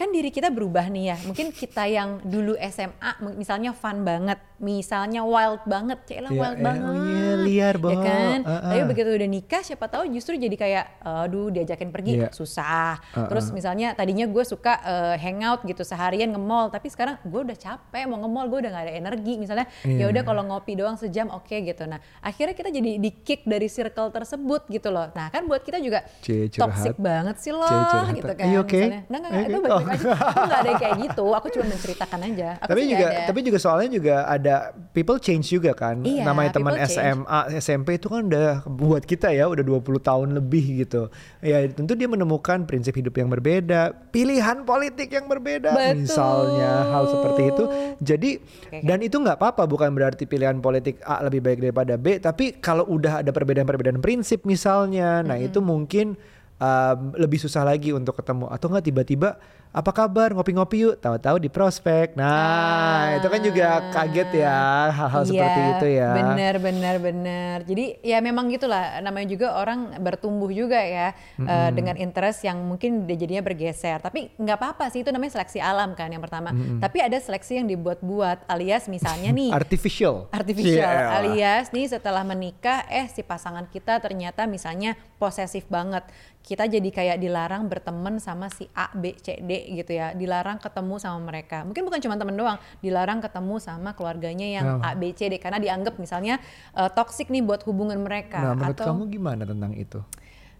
kan 0.00 0.08
diri 0.08 0.32
kita 0.32 0.48
berubah 0.48 0.88
nih 0.88 1.12
ya. 1.12 1.16
Mungkin 1.28 1.52
kita 1.52 1.84
yang 1.84 2.24
dulu 2.24 2.56
SMA 2.56 3.10
misalnya 3.36 3.76
fun 3.76 4.00
banget, 4.00 4.40
misalnya 4.56 5.20
wild 5.20 5.60
banget, 5.68 6.00
cila 6.08 6.32
Iya, 6.32 6.40
wild 6.40 6.56
iya, 6.56 6.64
banget. 6.64 6.88
oh 6.88 7.04
iya, 7.04 7.32
liar, 7.36 7.76
Ya 7.76 7.96
kan? 8.00 8.38
Uh-uh. 8.40 8.70
Tapi 8.72 8.82
begitu 8.88 9.08
udah 9.12 9.28
nikah 9.28 9.60
siapa 9.60 9.86
tahu 9.86 10.08
justru 10.08 10.40
jadi 10.40 10.56
kayak 10.56 10.84
aduh 11.04 11.52
diajakin 11.52 11.92
pergi 11.92 12.12
Iya. 12.16 12.32
susah. 12.32 12.96
Uh-uh. 13.12 13.28
Terus 13.28 13.52
misalnya 13.52 13.92
tadinya 13.92 14.24
gue 14.24 14.40
suka 14.40 14.80
eh, 14.80 15.16
hangout 15.20 15.68
gitu 15.68 15.84
seharian 15.84 16.32
nge-mall, 16.32 16.72
tapi 16.72 16.88
sekarang 16.88 17.20
gue 17.20 17.40
udah 17.44 17.58
capek 17.58 18.08
mau 18.08 18.16
nge-mall, 18.18 18.48
gue 18.48 18.58
udah 18.64 18.70
gak 18.72 18.84
ada 18.88 18.94
energi. 18.96 19.36
Misalnya 19.36 19.68
Iya. 19.84 20.00
ya 20.00 20.16
udah 20.16 20.22
kalau 20.24 20.42
ngopi 20.48 20.80
doang 20.80 20.96
sejam 20.96 21.28
oke 21.28 21.52
gitu. 21.52 21.84
Nah, 21.84 22.00
akhirnya 22.20 22.56
kita 22.56 22.72
jadi 22.72 22.96
di 22.96 23.10
kick 23.12 23.44
dari 23.44 23.68
circle 23.68 24.08
tersebut 24.08 24.64
gitu 24.66 24.88
loh. 24.88 25.12
Nah, 25.12 25.28
kan 25.28 25.44
buat 25.44 25.60
kita 25.60 25.76
juga 25.76 26.08
Cie, 26.24 26.48
toxic 26.48 26.96
banget 26.96 27.36
sih 27.36 27.52
loh 27.52 27.68
gitu 28.16 28.32
kan. 28.32 28.48
Are 28.48 28.54
you 28.54 28.64
okay? 28.64 28.88
Misalnya, 28.88 29.02
Enggak, 29.04 29.20
enggak, 29.20 29.32
Are 29.34 29.44
itu 29.44 29.58
baik-baik 29.60 29.82
okay? 29.82 29.89
Aja. 29.90 30.08
Aku 30.14 30.40
nggak 30.46 30.60
ada 30.62 30.72
kayak 30.78 30.96
gitu. 31.04 31.24
Aku 31.34 31.46
cuma 31.50 31.64
menceritakan 31.70 32.20
aja. 32.30 32.48
Aku 32.62 32.70
tapi 32.70 32.80
juga 32.86 33.06
ada. 33.06 33.26
tapi 33.26 33.40
juga 33.42 33.58
soalnya 33.58 33.90
juga 33.90 34.14
ada 34.26 34.54
people 34.94 35.18
change 35.18 35.50
juga 35.50 35.72
kan. 35.74 36.00
Iya, 36.02 36.22
Namanya 36.24 36.50
teman. 36.54 36.72
SMA, 36.86 37.40
SMP 37.58 37.98
itu 37.98 38.06
kan 38.06 38.26
udah 38.30 38.64
buat 38.66 39.02
kita 39.04 39.34
ya 39.34 39.50
udah 39.50 39.62
20 39.62 39.82
tahun 40.00 40.28
lebih 40.38 40.86
gitu. 40.86 41.10
Ya 41.42 41.66
tentu 41.68 41.98
dia 41.98 42.06
menemukan 42.06 42.64
prinsip 42.64 42.94
hidup 42.94 43.14
yang 43.18 43.28
berbeda, 43.28 43.92
pilihan 44.14 44.62
politik 44.64 45.10
yang 45.10 45.26
berbeda 45.26 45.74
Betul. 45.74 45.94
misalnya 46.06 46.72
hal 46.94 47.04
seperti 47.10 47.42
itu. 47.50 47.64
Jadi 48.00 48.30
oke. 48.40 48.78
dan 48.86 48.98
itu 49.02 49.16
nggak 49.18 49.36
apa-apa 49.36 49.66
bukan 49.66 49.90
berarti 49.92 50.24
pilihan 50.24 50.58
politik 50.62 51.02
A 51.04 51.24
lebih 51.26 51.42
baik 51.42 51.58
daripada 51.60 51.94
B, 51.98 52.22
tapi 52.22 52.58
kalau 52.62 52.86
udah 52.86 53.24
ada 53.24 53.30
perbedaan-perbedaan 53.30 54.00
prinsip 54.00 54.44
misalnya, 54.46 55.24
nah 55.24 55.36
itu 55.36 55.58
mungkin 55.60 56.14
um, 56.60 56.98
lebih 57.16 57.40
susah 57.40 57.64
lagi 57.64 57.90
untuk 57.90 58.20
ketemu 58.20 58.46
atau 58.52 58.66
nggak 58.68 58.84
tiba-tiba 58.84 59.40
apa 59.70 59.90
kabar 59.90 60.30
ngopi-ngopi 60.30 60.82
yuk 60.82 60.94
tahu-tahu 60.96 61.38
di 61.38 61.46
prospek 61.46 62.18
nah 62.18 63.14
itu 63.14 63.24
kan 63.24 63.40
juga 63.40 63.66
kaget 63.88 64.28
ya 64.36 64.58
hal-hal 64.90 65.22
seperti 65.24 65.60
itu 65.72 65.86
ya 65.88 65.98
Ah. 66.00 66.08
Iya, 66.10 66.10
Bener, 66.16 66.54
bener, 66.58 66.96
bener. 66.98 67.56
Jadi 67.62 67.84
ya 68.00 68.18
memang 68.18 68.48
gitulah. 68.48 68.98
Namanya 69.00 69.28
juga 69.28 69.52
orang 69.54 69.98
bertumbuh 69.98 70.48
juga 70.48 70.80
ya 70.80 71.12
eh, 71.36 71.70
dengan 71.70 71.94
interest 71.94 72.42
yang 72.42 72.56
mungkin 72.58 73.04
dia 73.04 73.14
jadinya 73.14 73.42
bergeser. 73.42 74.00
Tapi 74.00 74.32
nggak 74.34 74.56
apa-apa 74.56 74.88
sih 74.88 75.00
itu 75.00 75.10
namanya 75.10 75.36
seleksi 75.36 75.58
alam 75.58 75.92
kan 75.92 76.08
yang 76.08 76.20
pertama. 76.20 76.50
Tapi 76.78 76.98
ada 76.98 77.14
seleksi 77.14 77.58
yang 77.58 77.66
dibuat-buat 77.66 78.48
alias 78.48 78.86
misalnya 78.86 79.30
nih 79.30 79.50
artificial 79.60 80.26
artificial 80.30 80.82
Iya. 80.82 81.06
alias 81.14 81.66
nih 81.68 81.86
setelah 81.86 82.22
menikah 82.22 82.86
eh 82.86 83.06
si 83.06 83.20
pasangan 83.20 83.66
kita 83.66 84.00
ternyata 84.00 84.46
misalnya 84.46 84.96
posesif 85.16 85.68
banget 85.68 86.02
kita 86.40 86.64
jadi 86.64 86.88
kayak 86.88 87.20
dilarang 87.20 87.68
berteman 87.68 88.16
sama 88.16 88.48
si 88.48 88.64
A 88.72 88.88
B 88.94 89.12
C 89.14 89.36
D 89.38 89.59
gitu 89.68 89.92
ya 89.96 90.16
dilarang 90.16 90.56
ketemu 90.58 90.94
sama 90.96 91.18
mereka 91.20 91.62
mungkin 91.66 91.82
bukan 91.84 92.00
cuma 92.00 92.16
temen 92.16 92.36
doang 92.36 92.58
dilarang 92.80 93.20
ketemu 93.20 93.54
sama 93.60 93.92
keluarganya 93.92 94.48
yang 94.48 94.66
Oh. 94.70 94.78
A 94.86 94.94
B 94.94 95.10
C 95.10 95.26
D 95.26 95.42
karena 95.42 95.58
dianggap 95.58 95.98
misalnya 95.98 96.38
eh, 96.78 96.90
toxic 96.94 97.26
nih 97.26 97.42
buat 97.42 97.66
hubungan 97.66 97.98
mereka 97.98 98.38
nah 98.38 98.54
menurut 98.54 98.78
atau 98.78 98.94
kamu 98.94 99.02
gimana 99.10 99.42
tentang 99.42 99.74
itu 99.74 99.98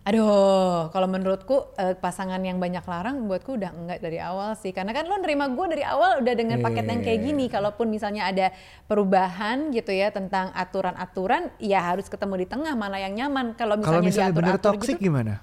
Aduh, 0.01 0.89
kalau 0.97 1.05
menurutku 1.13 1.77
eh, 1.77 1.93
pasangan 1.93 2.41
yang 2.41 2.57
banyak 2.57 2.81
larang 2.89 3.29
buatku 3.29 3.61
udah 3.61 3.69
enggak 3.69 4.01
dari 4.01 4.17
awal 4.17 4.57
sih. 4.57 4.73
Karena 4.73 4.97
kan 4.97 5.05
lo 5.05 5.21
nerima 5.21 5.53
gue 5.53 5.67
dari 5.77 5.85
awal 5.85 6.25
udah 6.25 6.35
dengan 6.41 6.65
paket 6.65 6.89
yang 6.89 7.05
kayak 7.05 7.21
gini. 7.21 7.53
Kalaupun 7.53 7.93
misalnya 7.93 8.25
ada 8.25 8.49
perubahan 8.89 9.69
gitu 9.77 9.93
ya 9.93 10.09
tentang 10.09 10.57
aturan-aturan, 10.57 11.53
ya 11.61 11.85
harus 11.85 12.09
ketemu 12.09 12.43
di 12.43 12.47
tengah 12.49 12.73
mana 12.81 12.97
yang 12.97 13.13
nyaman. 13.13 13.53
Kalau 13.61 13.77
kalau 13.77 14.01
misalnya, 14.01 14.33
misalnya 14.33 14.33
bener 14.33 14.57
diatur-atur 14.57 14.89
gitu, 14.89 15.05
gimana 15.05 15.35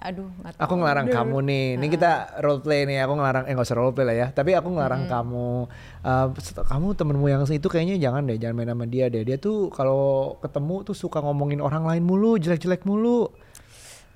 aduh 0.00 0.32
nggak 0.40 0.56
aku 0.56 0.74
ngelarang 0.80 1.06
deh. 1.06 1.14
kamu 1.14 1.36
nih 1.44 1.66
ini 1.76 1.86
kita 1.92 2.40
role 2.40 2.64
play 2.64 2.88
nih 2.88 3.04
aku 3.04 3.12
ngelarang 3.20 3.44
eh 3.44 3.52
nggak 3.52 3.68
usah 3.68 3.76
role 3.76 3.92
play 3.92 4.06
lah 4.08 4.16
ya 4.16 4.26
tapi 4.32 4.56
aku 4.56 4.72
ngelarang 4.72 5.04
kamu 5.04 5.68
eh, 6.00 6.26
set- 6.40 6.64
kamu 6.64 6.86
temenmu 6.96 7.26
yang 7.28 7.44
itu 7.44 7.68
kayaknya 7.68 8.00
jangan 8.00 8.24
deh 8.24 8.40
jangan 8.40 8.56
main 8.56 8.72
sama 8.72 8.88
dia 8.88 9.12
deh 9.12 9.20
dia 9.20 9.36
tuh 9.36 9.68
kalau 9.68 10.34
ketemu 10.40 10.88
tuh 10.88 10.96
suka 10.96 11.20
ngomongin 11.20 11.60
orang 11.60 11.84
lain 11.84 12.00
mulu 12.00 12.40
jelek-jelek 12.40 12.88
mulu 12.88 13.28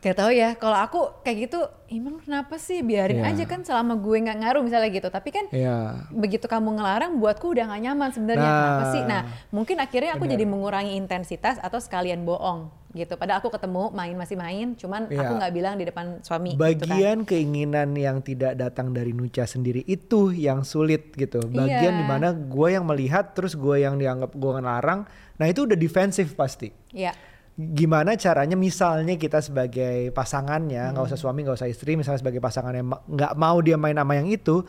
Gak 0.05 0.21
tau 0.21 0.29
ya, 0.29 0.53
kalau 0.53 0.77
aku 0.77 1.01
kayak 1.25 1.49
gitu, 1.49 1.65
emang 1.89 2.21
kenapa 2.21 2.61
sih 2.61 2.85
biarin 2.85 3.25
Iya. 3.25 3.33
aja 3.33 3.45
kan 3.49 3.65
selama 3.65 3.97
gue 3.97 4.21
nggak 4.21 4.37
ngaruh 4.37 4.61
misalnya 4.61 4.93
gitu. 4.93 5.09
Tapi 5.09 5.33
kan 5.33 5.49
Iya. 5.49 6.05
begitu 6.13 6.45
kamu 6.45 6.77
ngelarang, 6.77 7.17
buatku 7.17 7.49
udah 7.57 7.73
gak 7.73 7.81
nyaman 7.89 8.13
sebenarnya. 8.13 8.45
Nah. 8.45 8.61
Kenapa 8.61 8.85
sih? 8.93 9.01
Nah, 9.01 9.21
mungkin 9.49 9.81
akhirnya 9.81 10.13
aku 10.13 10.29
jadi 10.29 10.45
mengurangi 10.45 10.93
intensitas 11.01 11.57
atau 11.57 11.81
sekalian 11.81 12.21
bohong 12.29 12.69
gitu. 12.95 13.15
Padahal 13.15 13.43
aku 13.43 13.51
ketemu 13.51 13.91
main 13.91 14.15
masih 14.15 14.35
main, 14.35 14.73
cuman 14.73 15.07
Iya. 15.07 15.21
aku 15.21 15.33
nggak 15.35 15.53
bilang 15.53 15.75
di 15.75 15.85
depan 15.85 16.23
suami. 16.23 16.55
gitu 16.55 16.63
kan. 16.81 16.95
Bagian 16.95 17.19
keinginan 17.23 17.93
yang 17.93 18.23
tidak 18.23 18.55
datang 18.55 18.91
dari 18.91 19.11
Nucha 19.11 19.45
sendiri 19.45 19.83
itu 19.85 20.31
yang 20.31 20.63
sulit 20.63 21.11
gitu. 21.13 21.43
Bagian 21.45 21.91
Iya. 21.91 22.01
di 22.01 22.05
mana 22.05 22.31
gue 22.31 22.69
yang 22.71 22.87
melihat 22.87 23.35
terus 23.35 23.53
gue 23.53 23.77
yang 23.77 23.99
dianggap 23.99 24.31
gue 24.31 24.53
ngelarang. 24.55 25.05
Nah 25.35 25.47
itu 25.47 25.67
udah 25.67 25.75
defensif 25.75 26.33
pasti. 26.33 26.71
Ya, 26.89 27.11
gimana 27.55 28.15
caranya 28.15 28.55
misalnya 28.55 29.15
kita 29.15 29.39
sebagai 29.39 30.11
pasangannya 30.11 30.91
nggak 30.91 31.07
usah 31.07 31.19
suami 31.19 31.43
nggak 31.43 31.55
usah 31.55 31.71
istri 31.71 31.95
misalnya 31.95 32.19
sebagai 32.19 32.39
pasangannya 32.39 32.83
ma- 32.83 33.03
nggak 33.05 33.35
mau 33.35 33.59
dia 33.59 33.75
main 33.75 33.95
sama 33.95 34.15
yang 34.15 34.27
itu 34.27 34.67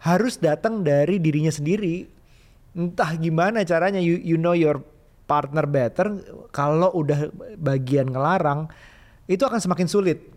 harus 0.00 0.36
datang 0.36 0.80
dari 0.80 1.20
dirinya 1.20 1.52
sendiri 1.52 2.08
entah 2.72 3.12
gimana 3.14 3.60
caranya 3.62 4.00
you, 4.00 4.16
you 4.18 4.34
know 4.34 4.52
your 4.52 4.80
partner 5.24 5.64
better 5.64 6.06
kalau 6.52 6.92
udah 6.92 7.32
bagian 7.56 8.12
ngelarang 8.12 8.68
itu 9.24 9.40
akan 9.40 9.60
semakin 9.60 9.88
sulit 9.88 10.33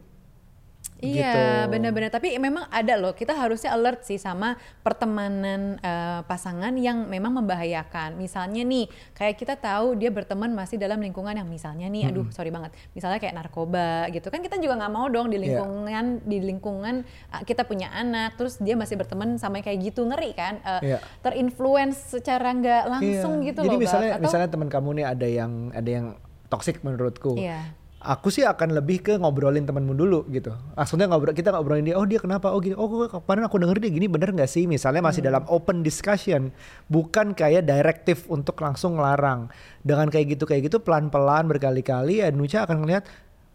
Iya, 0.98 1.30
Gitu. 1.30 1.42
benar-benar. 1.70 2.10
Tapi 2.10 2.34
memang 2.36 2.66
ada 2.68 2.94
loh. 2.96 3.12
Kita 3.12 3.32
harusnya 3.32 3.70
alert 3.70 4.02
sih 4.02 4.18
sama 4.18 4.58
pertemanan 4.82 5.78
eh, 5.78 6.22
pasangan 6.24 6.74
yang 6.74 7.06
memang 7.06 7.38
membahayakan. 7.38 8.16
Misalnya 8.16 8.62
nih, 8.62 8.86
kayak 9.14 9.36
kita 9.36 9.54
tahu 9.54 9.94
dia 9.94 10.10
berteman 10.10 10.50
masih 10.52 10.76
dalam 10.76 10.98
lingkungan 10.98 11.32
yang 11.32 11.46
misalnya 11.46 11.86
nih, 11.86 12.10
aduh 12.10 12.26
sorry 12.30 12.50
banget, 12.50 12.74
misalnya 12.92 13.18
kayak 13.18 13.36
narkoba 13.36 14.10
gitu 14.10 14.28
kan 14.28 14.40
kita 14.40 14.58
juga 14.58 14.74
nggak 14.76 14.90
mau 14.92 15.06
dong 15.08 15.28
di 15.28 15.38
Iya. 15.38 15.44
lingkungan 15.62 16.06
di 16.24 16.38
lingkungan 16.40 16.96
ah, 17.30 17.42
kita 17.42 17.62
punya 17.64 17.90
anak, 17.90 18.34
terus 18.36 18.58
dia 18.58 18.74
masih 18.74 18.96
berteman 18.96 19.38
sama 19.38 19.60
kayak 19.60 19.78
gitu 19.84 20.02
ngeri 20.04 20.34
kan? 20.34 20.58
Eh, 20.60 20.82
Iya. 20.88 21.00
Terinfluence 21.22 22.10
secara 22.12 22.50
nggak 22.52 22.84
langsung 22.90 23.40
Iya. 23.40 23.48
gitu 23.48 23.60
Jadi 23.62 23.70
loh. 23.70 23.78
Bab. 23.78 23.84
misalnya 23.84 24.12
Atau- 24.12 24.24
misalnya 24.24 24.50
teman 24.50 24.68
kamu 24.68 24.90
nih 24.94 25.06
ada 25.06 25.28
yang 25.28 25.52
ada 25.72 25.90
yang 25.92 26.08
toksik 26.48 26.82
menurutku. 26.82 27.36
Iya. 27.36 27.60
Aku 28.08 28.32
sih 28.32 28.48
akan 28.48 28.72
lebih 28.72 29.04
ke 29.04 29.14
ngobrolin 29.20 29.68
temanmu 29.68 29.92
dulu 29.92 30.24
gitu. 30.32 30.56
Maksudnya 30.74 31.12
ngobrol 31.12 31.36
kita 31.36 31.52
ngobrolin 31.52 31.84
dia, 31.84 32.00
oh 32.00 32.08
dia 32.08 32.18
kenapa? 32.18 32.56
Oh 32.56 32.64
gini. 32.64 32.72
Oh 32.74 32.88
kemarin 33.04 33.44
aku 33.44 33.60
denger 33.60 33.84
dia 33.84 33.92
gini 33.92 34.08
bener 34.08 34.32
nggak 34.32 34.48
sih? 34.48 34.64
Misalnya 34.64 35.04
masih 35.04 35.20
Hmm. 35.20 35.30
dalam 35.36 35.44
open 35.52 35.84
discussion, 35.84 36.56
bukan 36.88 37.36
kayak 37.36 37.68
direktif 37.68 38.24
untuk 38.32 38.56
langsung 38.58 38.96
ngelarang. 38.96 39.52
Dengan 39.84 40.08
kayak 40.08 40.40
gitu 40.40 40.48
kayak 40.48 40.72
gitu 40.72 40.80
pelan-pelan 40.80 41.52
berkali-kali 41.52 42.24
ya 42.24 42.32
Nucha 42.32 42.64
akan 42.64 42.82
ngeliat 42.82 43.04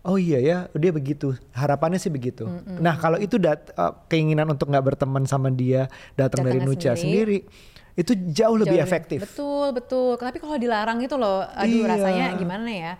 Oh 0.02 0.18
iya 0.18 0.42
ya, 0.42 0.56
dia 0.74 0.90
begitu. 0.90 1.30
Harapannya 1.54 1.94
sih 1.94 2.10
begitu. 2.10 2.42
Nah 2.66 2.98
kalau 2.98 3.16
itu 3.16 3.38
dat 3.38 3.70
uh, 3.72 3.94
keinginan 4.10 4.50
untuk 4.50 4.66
nggak 4.66 4.82
berteman 4.82 5.22
sama 5.24 5.46
dia 5.46 5.86
datang 6.12 6.42
dari 6.42 6.58
Nucha 6.58 6.98
sendiri, 6.98 7.46
itu 7.94 8.10
jauh 8.34 8.58
lebih 8.58 8.82
Jauh 8.82 8.86
efektif. 8.90 9.22
Betul, 9.22 9.70
betul. 9.70 10.18
Tapi 10.18 10.42
kalau 10.42 10.58
dilarang 10.58 10.98
itu 10.98 11.14
loh, 11.14 11.46
aduh 11.46 11.86
Iya. 11.86 11.86
rasanya 11.86 12.26
gimana 12.34 12.66
ya? 12.66 12.92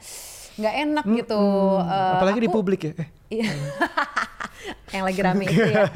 Nggak 0.54 0.74
enak 0.80 1.04
gitu. 1.14 1.42
Hmm, 1.78 1.88
Eh, 1.88 2.12
apalagi 2.16 2.38
di 2.38 2.48
aku- 2.48 2.56
publik 2.56 2.80
ya. 2.82 2.92
Eh, 2.94 3.08
Iya. 3.32 3.48
yang 4.94 5.02
lagi 5.02 5.18
rame 5.18 5.48
itu 5.48 5.58
ya. 5.58 5.88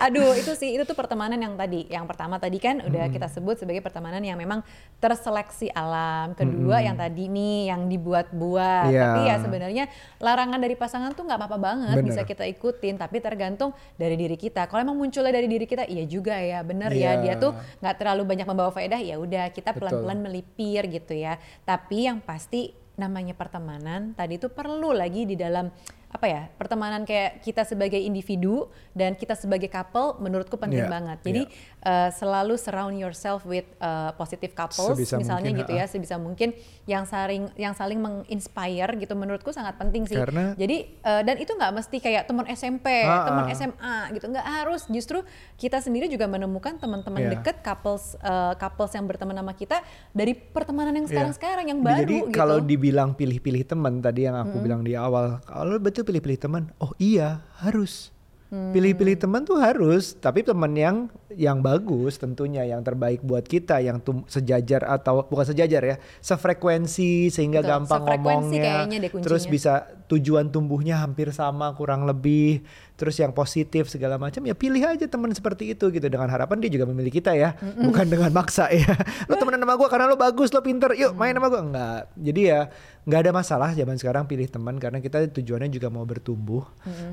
Aduh, 0.00 0.32
itu 0.32 0.54
sih 0.54 0.72
itu 0.72 0.86
tuh 0.86 0.94
pertemanan 0.94 1.36
yang 1.36 1.52
tadi. 1.52 1.84
Yang 1.84 2.06
pertama 2.06 2.38
tadi 2.38 2.56
kan 2.56 2.80
udah 2.80 3.10
kita 3.10 3.26
sebut 3.26 3.58
sebagai 3.58 3.82
pertemanan 3.82 4.22
yang 4.22 4.38
memang 4.38 4.62
terseleksi 4.96 5.68
alam. 5.68 6.32
Kedua 6.32 6.78
yang 6.78 6.94
tadi 6.94 7.26
nih 7.26 7.68
yang 7.68 7.84
dibuat-buat. 7.84 8.88
Iya. 8.88 9.02
Tapi 9.04 9.20
ya 9.26 9.36
sebenarnya 9.36 9.84
larangan 10.16 10.56
dari 10.56 10.74
pasangan 10.74 11.12
tuh 11.12 11.26
nggak 11.26 11.36
apa-apa 11.36 11.58
banget 11.58 11.96
Bener. 11.98 12.06
bisa 12.06 12.22
kita 12.22 12.46
ikutin, 12.46 12.96
tapi 12.96 13.18
tergantung 13.18 13.74
dari 13.98 14.14
diri 14.14 14.38
kita. 14.38 14.64
Kalau 14.64 14.80
emang 14.80 14.96
munculnya 14.96 15.34
dari 15.34 15.50
diri 15.50 15.66
kita, 15.66 15.84
iya 15.84 16.06
juga 16.06 16.38
ya, 16.38 16.62
bener 16.62 16.88
Iya. 16.88 17.18
ya 17.18 17.20
dia 17.20 17.34
tuh 17.36 17.52
nggak 17.82 17.96
terlalu 17.98 18.22
banyak 18.24 18.46
membawa 18.46 18.70
faedah, 18.70 19.02
ya 19.02 19.18
udah 19.18 19.50
kita 19.50 19.74
pelan-pelan 19.74 20.22
melipir 20.22 20.86
gitu 20.86 21.12
ya. 21.12 21.36
Tapi 21.60 22.06
yang 22.06 22.22
pasti 22.22 22.72
namanya 22.94 23.34
pertemanan 23.34 24.14
tadi 24.14 24.38
itu 24.38 24.46
perlu 24.50 24.94
lagi 24.94 25.26
di 25.26 25.34
dalam 25.34 25.66
apa 26.14 26.26
ya 26.26 26.46
pertemanan 26.54 27.02
kayak 27.02 27.42
kita 27.42 27.62
sebagai 27.62 27.98
individu 27.98 28.70
dan 28.92 29.12
kita 29.12 29.34
sebagai 29.34 29.66
couple 29.66 30.14
menurutku 30.16 30.54
penting 30.54 30.78
Iya, 30.80 30.88
banget 30.88 31.18
jadi 31.20 31.42
eh, 31.82 32.10
selalu 32.12 32.54
surround 32.54 32.94
yourself 32.94 33.42
with 33.42 33.66
eh, 33.74 34.10
positive 34.14 34.54
couples 34.54 34.94
Sebisa 34.94 35.18
misalnya 35.18 35.50
mungkin, 35.50 35.60
gitu 35.60 35.72
ya 35.74 35.84
sebisa 35.84 36.14
mungkin 36.14 36.54
yang 36.84 37.02
saling 37.02 37.50
yang 37.56 37.74
saling 37.74 37.98
menginspire 37.98 38.94
gitu 38.94 39.12
menurutku 39.12 39.50
sangat 39.50 39.74
penting 39.74 40.06
sih 40.06 40.14
Karena- 40.14 40.54
jadi 40.54 40.76
eh, 40.86 41.22
dan 41.24 41.36
itu 41.36 41.50
nggak 41.50 41.72
mesti 41.74 41.96
kayak 41.98 42.24
teman 42.24 42.46
SMP 42.48 42.86
Ha-ha. 43.02 43.26
teman 43.26 43.44
SMA 43.50 43.96
gitu 44.12 44.26
nggak 44.28 44.46
harus 44.46 44.86
justru 44.86 45.18
kita 45.56 45.78
sendiri 45.78 46.06
juga 46.06 46.24
menemukan 46.26 46.78
teman-teman 46.78 47.20
Iya. 47.20 47.30
deket 47.34 47.58
couples 47.58 48.14
eh, 48.16 48.54
couples 48.54 48.92
yang 48.92 49.04
berteman 49.04 49.34
sama 49.34 49.50
kita 49.52 49.82
dari 50.10 50.30
pertemanan 50.32 50.94
yang 50.94 51.04
Iya. 51.04 51.10
sekarang-sekarang 51.10 51.66
yang 51.66 51.80
Jadi 51.80 51.88
baru 51.90 52.06
gitu 52.06 52.22
Hmm. 52.24 52.30
kalau 52.32 52.58
dibilang 52.60 53.10
pilih-pilih 53.12 53.66
teman 53.66 53.98
tadi 53.98 54.24
yang 54.24 54.36
aku 54.36 54.60
bilang 54.60 54.80
di 54.80 54.94
awal, 54.94 55.42
kalau 55.42 55.74
betul 55.76 56.03
pilih-pilih 56.04 56.38
teman, 56.38 56.62
oh 56.78 56.92
iya 57.00 57.42
harus. 57.58 58.12
Hmm. 58.52 58.70
Pilih-pilih 58.70 59.18
teman 59.18 59.42
tuh 59.42 59.58
harus, 59.58 60.14
tapi 60.14 60.46
teman 60.46 60.70
yang 60.78 61.10
yang 61.34 61.58
bagus 61.58 62.22
tentunya 62.22 62.62
yang 62.62 62.86
terbaik 62.86 63.18
buat 63.24 63.42
kita, 63.42 63.82
yang 63.82 63.98
tum- 63.98 64.22
sejajar 64.30 64.86
atau 64.86 65.26
bukan 65.26 65.50
sejajar 65.50 65.82
ya, 65.82 65.96
sefrekuensi 66.22 67.34
sehingga 67.34 67.64
Betul, 67.64 67.70
gampang 67.74 68.02
sefrekuensi 68.06 68.54
ngomongnya, 68.54 68.62
kayaknya 68.62 68.96
deh 69.00 69.10
kuncinya. 69.10 69.26
terus 69.26 69.44
bisa 69.50 69.72
tujuan 70.06 70.54
tumbuhnya 70.54 71.02
hampir 71.02 71.34
sama 71.34 71.74
kurang 71.74 72.06
lebih, 72.06 72.62
terus 72.94 73.18
yang 73.18 73.34
positif 73.34 73.90
segala 73.90 74.16
macam 74.16 74.38
ya 74.46 74.54
pilih 74.54 74.78
aja 74.86 75.06
teman 75.10 75.34
seperti 75.34 75.74
itu 75.74 75.90
gitu 75.90 76.06
dengan 76.06 76.30
harapan 76.30 76.62
dia 76.62 76.70
juga 76.70 76.86
memilih 76.86 77.10
kita 77.10 77.34
ya, 77.34 77.58
bukan 77.58 78.06
dengan 78.06 78.30
maksa 78.30 78.70
ya. 78.70 78.86
Lo 79.28 79.34
temenan 79.34 79.58
sama 79.62 79.74
gue 79.74 79.88
karena 79.90 80.06
lo 80.06 80.14
bagus, 80.14 80.54
lo 80.54 80.62
pinter, 80.62 80.94
yuk 80.94 81.16
main 81.18 81.34
sama 81.34 81.50
gue 81.50 81.62
enggak. 81.62 82.00
Jadi 82.14 82.40
ya 82.46 82.60
nggak 83.04 83.20
ada 83.20 83.32
masalah 83.36 83.70
zaman 83.76 84.00
sekarang 84.00 84.24
pilih 84.24 84.48
teman 84.48 84.80
karena 84.80 84.96
kita 84.96 85.28
tujuannya 85.28 85.68
juga 85.68 85.92
mau 85.92 86.08
bertumbuh, 86.08 86.64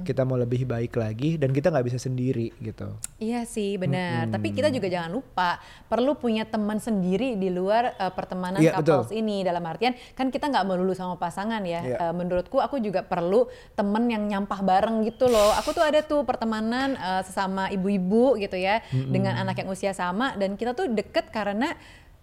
kita 0.07 0.23
mau 0.23 0.39
lebih 0.39 0.63
baik 0.63 0.95
lagi 0.95 1.35
dan 1.35 1.51
kita 1.51 1.67
nggak 1.67 1.83
bisa 1.91 2.00
sendiri 2.00 2.53
gitu. 2.63 2.95
Iya 3.19 3.43
sih 3.43 3.75
benar. 3.75 4.31
Tapi 4.31 4.55
kita 4.55 4.71
juga 4.71 4.88
jangan 4.88 5.11
lupa 5.11 5.59
perlu 5.91 6.15
punya 6.15 6.47
teman 6.47 6.79
sendiri 6.79 7.35
di 7.35 7.51
luar 7.51 7.97
eh, 7.97 8.13
pertemanan 8.13 8.63
Iya, 8.63 8.79
couples 8.79 9.11
betul. 9.11 9.19
ini. 9.19 9.43
Dalam 9.43 9.63
artian 9.67 9.91
kan 10.15 10.31
kita 10.31 10.47
nggak 10.47 10.63
melulu 10.63 10.95
sama 10.95 11.19
pasangan 11.19 11.59
ya. 11.67 11.81
Iya. 11.83 11.97
Eh, 12.00 12.13
menurutku 12.15 12.63
aku 12.63 12.79
juga 12.79 13.03
perlu 13.03 13.51
temen 13.75 14.07
yang 14.07 14.23
nyampah 14.29 14.63
bareng 14.63 15.03
gitu 15.03 15.27
loh. 15.27 15.51
Aku 15.59 15.71
tuh 15.72 15.84
ada 15.84 16.00
tuh 16.01 16.22
pertemanan 16.22 16.94
eh, 16.94 17.22
sesama 17.24 17.68
ibu-ibu 17.70 18.38
gitu 18.38 18.56
ya 18.56 18.80
dengan 18.92 19.36
anak 19.36 19.60
yang 19.63 19.70
usia 19.70 19.92
sama 19.92 20.36
dan 20.36 20.56
kita 20.56 20.72
tuh 20.72 20.88
deket 20.88 21.30
karena 21.30 21.74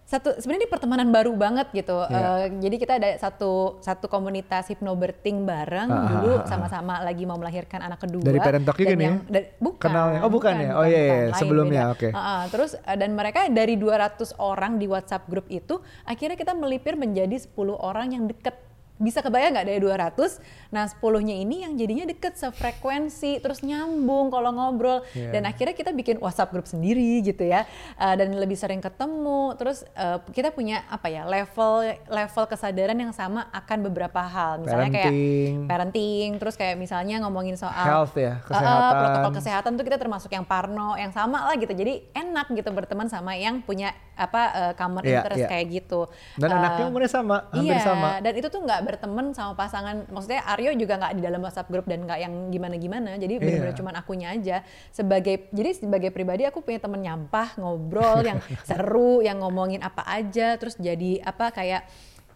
satu 0.09 0.33
sebenarnya 0.41 0.65
ini 0.65 0.69
pertemanan 0.73 1.07
baru 1.13 1.37
banget 1.37 1.69
gitu. 1.69 2.01
Iya. 2.09 2.49
Eh, 2.49 2.65
jadi 2.65 2.75
kita 2.81 2.93
ada 2.97 3.09
satu 3.21 3.77
satu 3.77 4.09
komunitas 4.09 4.65
hypnobirthing 4.73 5.45
bareng 5.45 5.85
Ah, 5.85 6.01
ah, 6.01 6.09
dulu 6.09 6.33
ah, 6.33 6.41
ah. 6.41 6.47
sama-sama 6.49 6.93
lagi 7.05 7.29
mau 7.29 7.37
melahirkan 7.37 7.85
anak 7.85 8.01
kedua. 8.01 8.25
Dari 8.25 8.41
Parent 8.41 8.65
Talk 8.65 8.81
ya? 8.81 8.89
dari- 9.29 9.53
bukan. 9.61 9.85
Kenalnya? 9.85 10.19
Oh, 10.25 10.33
bukan 10.33 10.53
ya? 10.57 10.69
Oh, 10.73 10.81
iya, 10.81 10.97
iya, 10.97 11.13
lain, 11.29 11.37
sebelumnya, 11.37 11.93
oke. 11.93 12.09
Heeh, 12.09 12.41
terus 12.49 12.73
eh, 12.73 12.97
dan 12.97 13.13
mereka 13.13 13.45
dari 13.53 13.77
200 13.77 14.33
orang 14.41 14.81
di 14.81 14.89
WhatsApp 14.89 15.29
grup 15.29 15.45
itu 15.45 15.77
akhirnya 16.01 16.41
kita 16.41 16.57
melipir 16.57 16.97
menjadi 16.97 17.37
10 17.37 17.53
orang 17.77 18.09
yang 18.09 18.25
deket 18.25 18.57
bisa 18.99 19.19
kebayang 19.19 19.51
nggak 19.53 19.65
dari 19.65 19.79
200 19.79 20.43
nah 20.69 20.83
10-nya 20.85 21.33
ini 21.33 21.63
yang 21.63 21.73
jadinya 21.73 22.03
deket 22.03 22.35
sefrekuensi 22.35 23.39
terus 23.39 23.59
nyambung 23.61 24.27
kalau 24.27 24.51
ngobrol 24.51 24.87
Iya. 25.09 25.31
dan 25.31 25.43
akhirnya 25.45 25.71
kita 25.73 25.91
bikin 25.91 26.19
WhatsApp 26.19 26.51
grup 26.51 26.65
sendiri 26.65 26.99
gitu 27.21 27.41
ya 27.41 27.63
Eh, 27.95 28.15
dan 28.15 28.31
lebih 28.33 28.53
sering 28.53 28.79
ketemu 28.79 29.19
terus 29.55 29.87
eh, 29.89 30.19
kita 30.29 30.49
punya 30.49 30.83
apa 30.85 31.07
ya 31.07 31.23
level 31.23 31.81
level 32.05 32.43
kesadaran 32.45 32.95
yang 32.95 33.11
sama 33.11 33.47
akan 33.49 33.77
beberapa 33.83 34.19
hal 34.19 34.59
misalnya 34.59 34.89
kayak 34.89 35.07
Parenting. 35.09 35.55
parenting 35.65 36.29
terus 36.35 36.55
kayak 36.55 36.75
misalnya 36.75 37.15
ngomongin 37.19 37.55
soal 37.55 37.71
Health 37.85 38.13
ya, 38.13 38.35
Uh, 38.41 38.51
uh, 38.51 38.59
kesehatan. 38.59 38.93
protokol 38.99 39.31
kesehatan 39.33 39.71
tuh 39.73 39.85
kita 39.85 39.97
termasuk 39.97 40.29
yang 40.29 40.43
parno 40.43 40.93
yang 40.95 41.09
sama 41.09 41.45
lah 41.45 41.55
gitu 41.55 41.71
jadi 41.71 42.03
enak 42.13 42.51
gitu 42.51 42.69
berteman 42.69 43.07
sama 43.07 43.33
yang 43.33 43.59
punya 43.59 43.91
apa 44.13 44.41
uh, 44.51 44.73
common 44.75 45.01
Iya, 45.01 45.11
interest 45.17 45.39
iya. 45.39 45.49
kayak 45.49 45.65
gitu 45.73 46.01
Dan 46.35 46.49
Uh, 46.49 46.57
anaknya 46.57 46.85
umurnya 46.85 47.07
sama, 47.09 47.37
hampir 47.49 47.71
iya, 47.71 47.79
sama. 47.79 48.09
dan 48.19 48.33
itu 48.33 48.47
tuh 48.47 48.59
nggak 48.59 48.79
berteman 48.89 49.37
sama 49.37 49.53
pasangan 49.53 50.09
maksudnya 50.09 50.41
Aryo 50.49 50.73
juga 50.73 50.97
nggak 50.97 51.13
di 51.13 51.21
dalam 51.21 51.45
WhatsApp 51.45 51.69
grup 51.69 51.85
dan 51.85 52.09
nggak 52.09 52.19
yang 52.25 52.33
gimana-gimana 52.49 53.21
jadi 53.21 53.37
benar-benar 53.37 53.67
Iya. 53.69 53.77
cuman 53.77 53.93
akunya 54.01 54.27
aja 54.33 54.57
sebagai 54.89 55.45
jadi 55.53 55.77
sebagai 55.77 56.09
pribadi 56.09 56.49
aku 56.49 56.65
punya 56.65 56.81
temen 56.81 57.05
nyampah 57.05 57.53
ngobrol 57.61 58.25
yang 58.25 58.41
seru 58.69 59.21
yang 59.21 59.37
ngomongin 59.45 59.85
apa 59.85 60.01
aja 60.09 60.57
terus 60.57 60.73
jadi 60.81 61.21
apa 61.21 61.53
kayak 61.53 61.85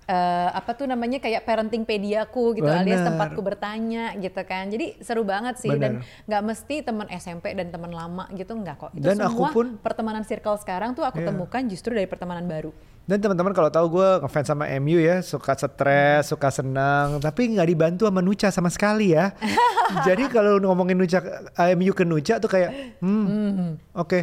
eh, 0.05 0.15
apa 0.50 0.72
tuh 0.72 0.83
namanya 0.83 1.17
kayak 1.17 1.41
parenting 1.41 1.81
pediaku 1.81 2.53
gitu 2.53 2.65
alias 2.65 3.00
Bener. 3.00 3.07
tempatku 3.10 3.39
bertanya 3.39 4.15
gitu 4.15 4.41
kan 4.41 4.67
jadi 4.67 5.00
seru 5.00 5.24
banget 5.24 5.55
sih 5.57 5.72
dan 5.72 6.00
Bener. 6.00 6.25
nggak 6.25 6.41
mesti 6.43 6.75
teman 6.81 7.07
SMP 7.10 7.51
dan 7.51 7.67
teman 7.67 7.89
lama 7.89 8.27
gitu 8.31 8.51
nggak 8.51 8.75
kok 8.77 8.91
itu 8.93 9.03
Dan 9.03 9.17
aku 9.17 9.31
semua 9.33 9.50
pun- 9.51 9.75
pertemanan 9.77 10.24
circle 10.24 10.57
sekarang 10.57 10.91
tuh 10.91 11.01
aku 11.01 11.17
Iya. 11.17 11.29
temukan 11.29 11.62
justru 11.65 11.91
dari 11.91 12.05
pertemanan 12.05 12.43
baru 12.43 12.72
Dan 13.03 13.19
teman-teman 13.19 13.51
kalau 13.51 13.67
tahu 13.67 13.88
gue 13.93 14.10
ngefans 14.22 14.48
sama 14.48 14.63
MU 14.79 14.95
ya, 14.95 15.19
suka 15.19 15.51
stres, 15.53 16.24
suka 16.25 16.48
senang, 16.48 17.19
tapi 17.19 17.51
nggak 17.51 17.67
dibantu 17.67 18.07
sama 18.07 18.19
Nucha 18.19 18.48
sama 18.48 18.67
sekali 18.67 19.12
ya. 19.12 19.36
Jadi 20.07 20.31
kalau 20.31 20.55
ngomongin 20.57 20.95
Nucha 20.95 21.19
eh, 21.53 21.75
MU 21.75 21.91
ke 21.91 22.03
Nucha 22.03 22.39
tuh 22.39 22.48
kayak, 22.48 22.72
hmm, 23.00 23.75
oke, 23.93 24.19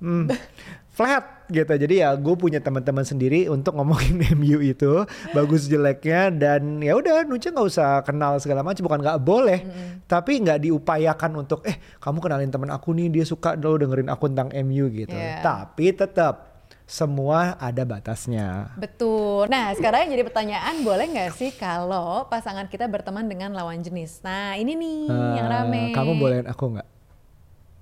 hmm, 0.00 0.26
flat 0.96 1.44
gitu. 1.46 1.68
Jadi 1.68 2.00
ya 2.00 2.16
gue 2.16 2.34
punya 2.34 2.56
teman-teman 2.58 3.04
sendiri 3.04 3.52
untuk 3.52 3.76
ngomongin 3.76 4.16
MU 4.40 4.64
itu 4.64 5.04
bagus 5.30 5.68
jeleknya 5.68 6.32
dan 6.32 6.80
ya 6.80 6.96
udah 6.96 7.28
Nucha 7.28 7.52
nggak 7.52 7.68
usah 7.68 8.00
kenal 8.00 8.40
segala 8.40 8.64
macam, 8.64 8.80
bukan 8.80 9.04
nggak 9.04 9.20
boleh, 9.20 9.60
tapi 10.08 10.40
nggak 10.40 10.64
diupayakan 10.64 11.44
untuk 11.44 11.60
eh 11.68 11.76
kamu 12.00 12.18
kenalin 12.18 12.48
teman 12.48 12.72
aku 12.72 12.96
nih 12.96 13.12
dia 13.12 13.24
suka 13.28 13.52
lo 13.54 13.76
dengerin 13.76 14.08
aku 14.08 14.32
tentang 14.32 14.48
MU 14.64 14.88
gitu. 14.88 15.12
Iya. 15.12 15.44
Tapi 15.44 15.92
tetap 15.92 16.56
semua 16.86 17.58
ada 17.58 17.82
batasnya. 17.82 18.70
Betul. 18.78 19.50
Nah, 19.50 19.74
sekarang 19.74 20.06
jadi 20.06 20.22
pertanyaan, 20.22 20.86
boleh 20.86 21.10
nggak 21.10 21.34
sih 21.34 21.50
kalau 21.50 22.30
pasangan 22.30 22.70
kita 22.70 22.86
berteman 22.86 23.26
dengan 23.26 23.50
lawan 23.52 23.82
jenis? 23.82 24.22
Nah, 24.22 24.54
ini 24.54 24.78
nih 24.78 24.98
yang 25.10 25.44
Eh, 25.44 25.50
rame. 25.50 25.82
Kamu 25.90 26.14
bolehin 26.14 26.46
aku 26.46 26.78
nggak? 26.78 26.86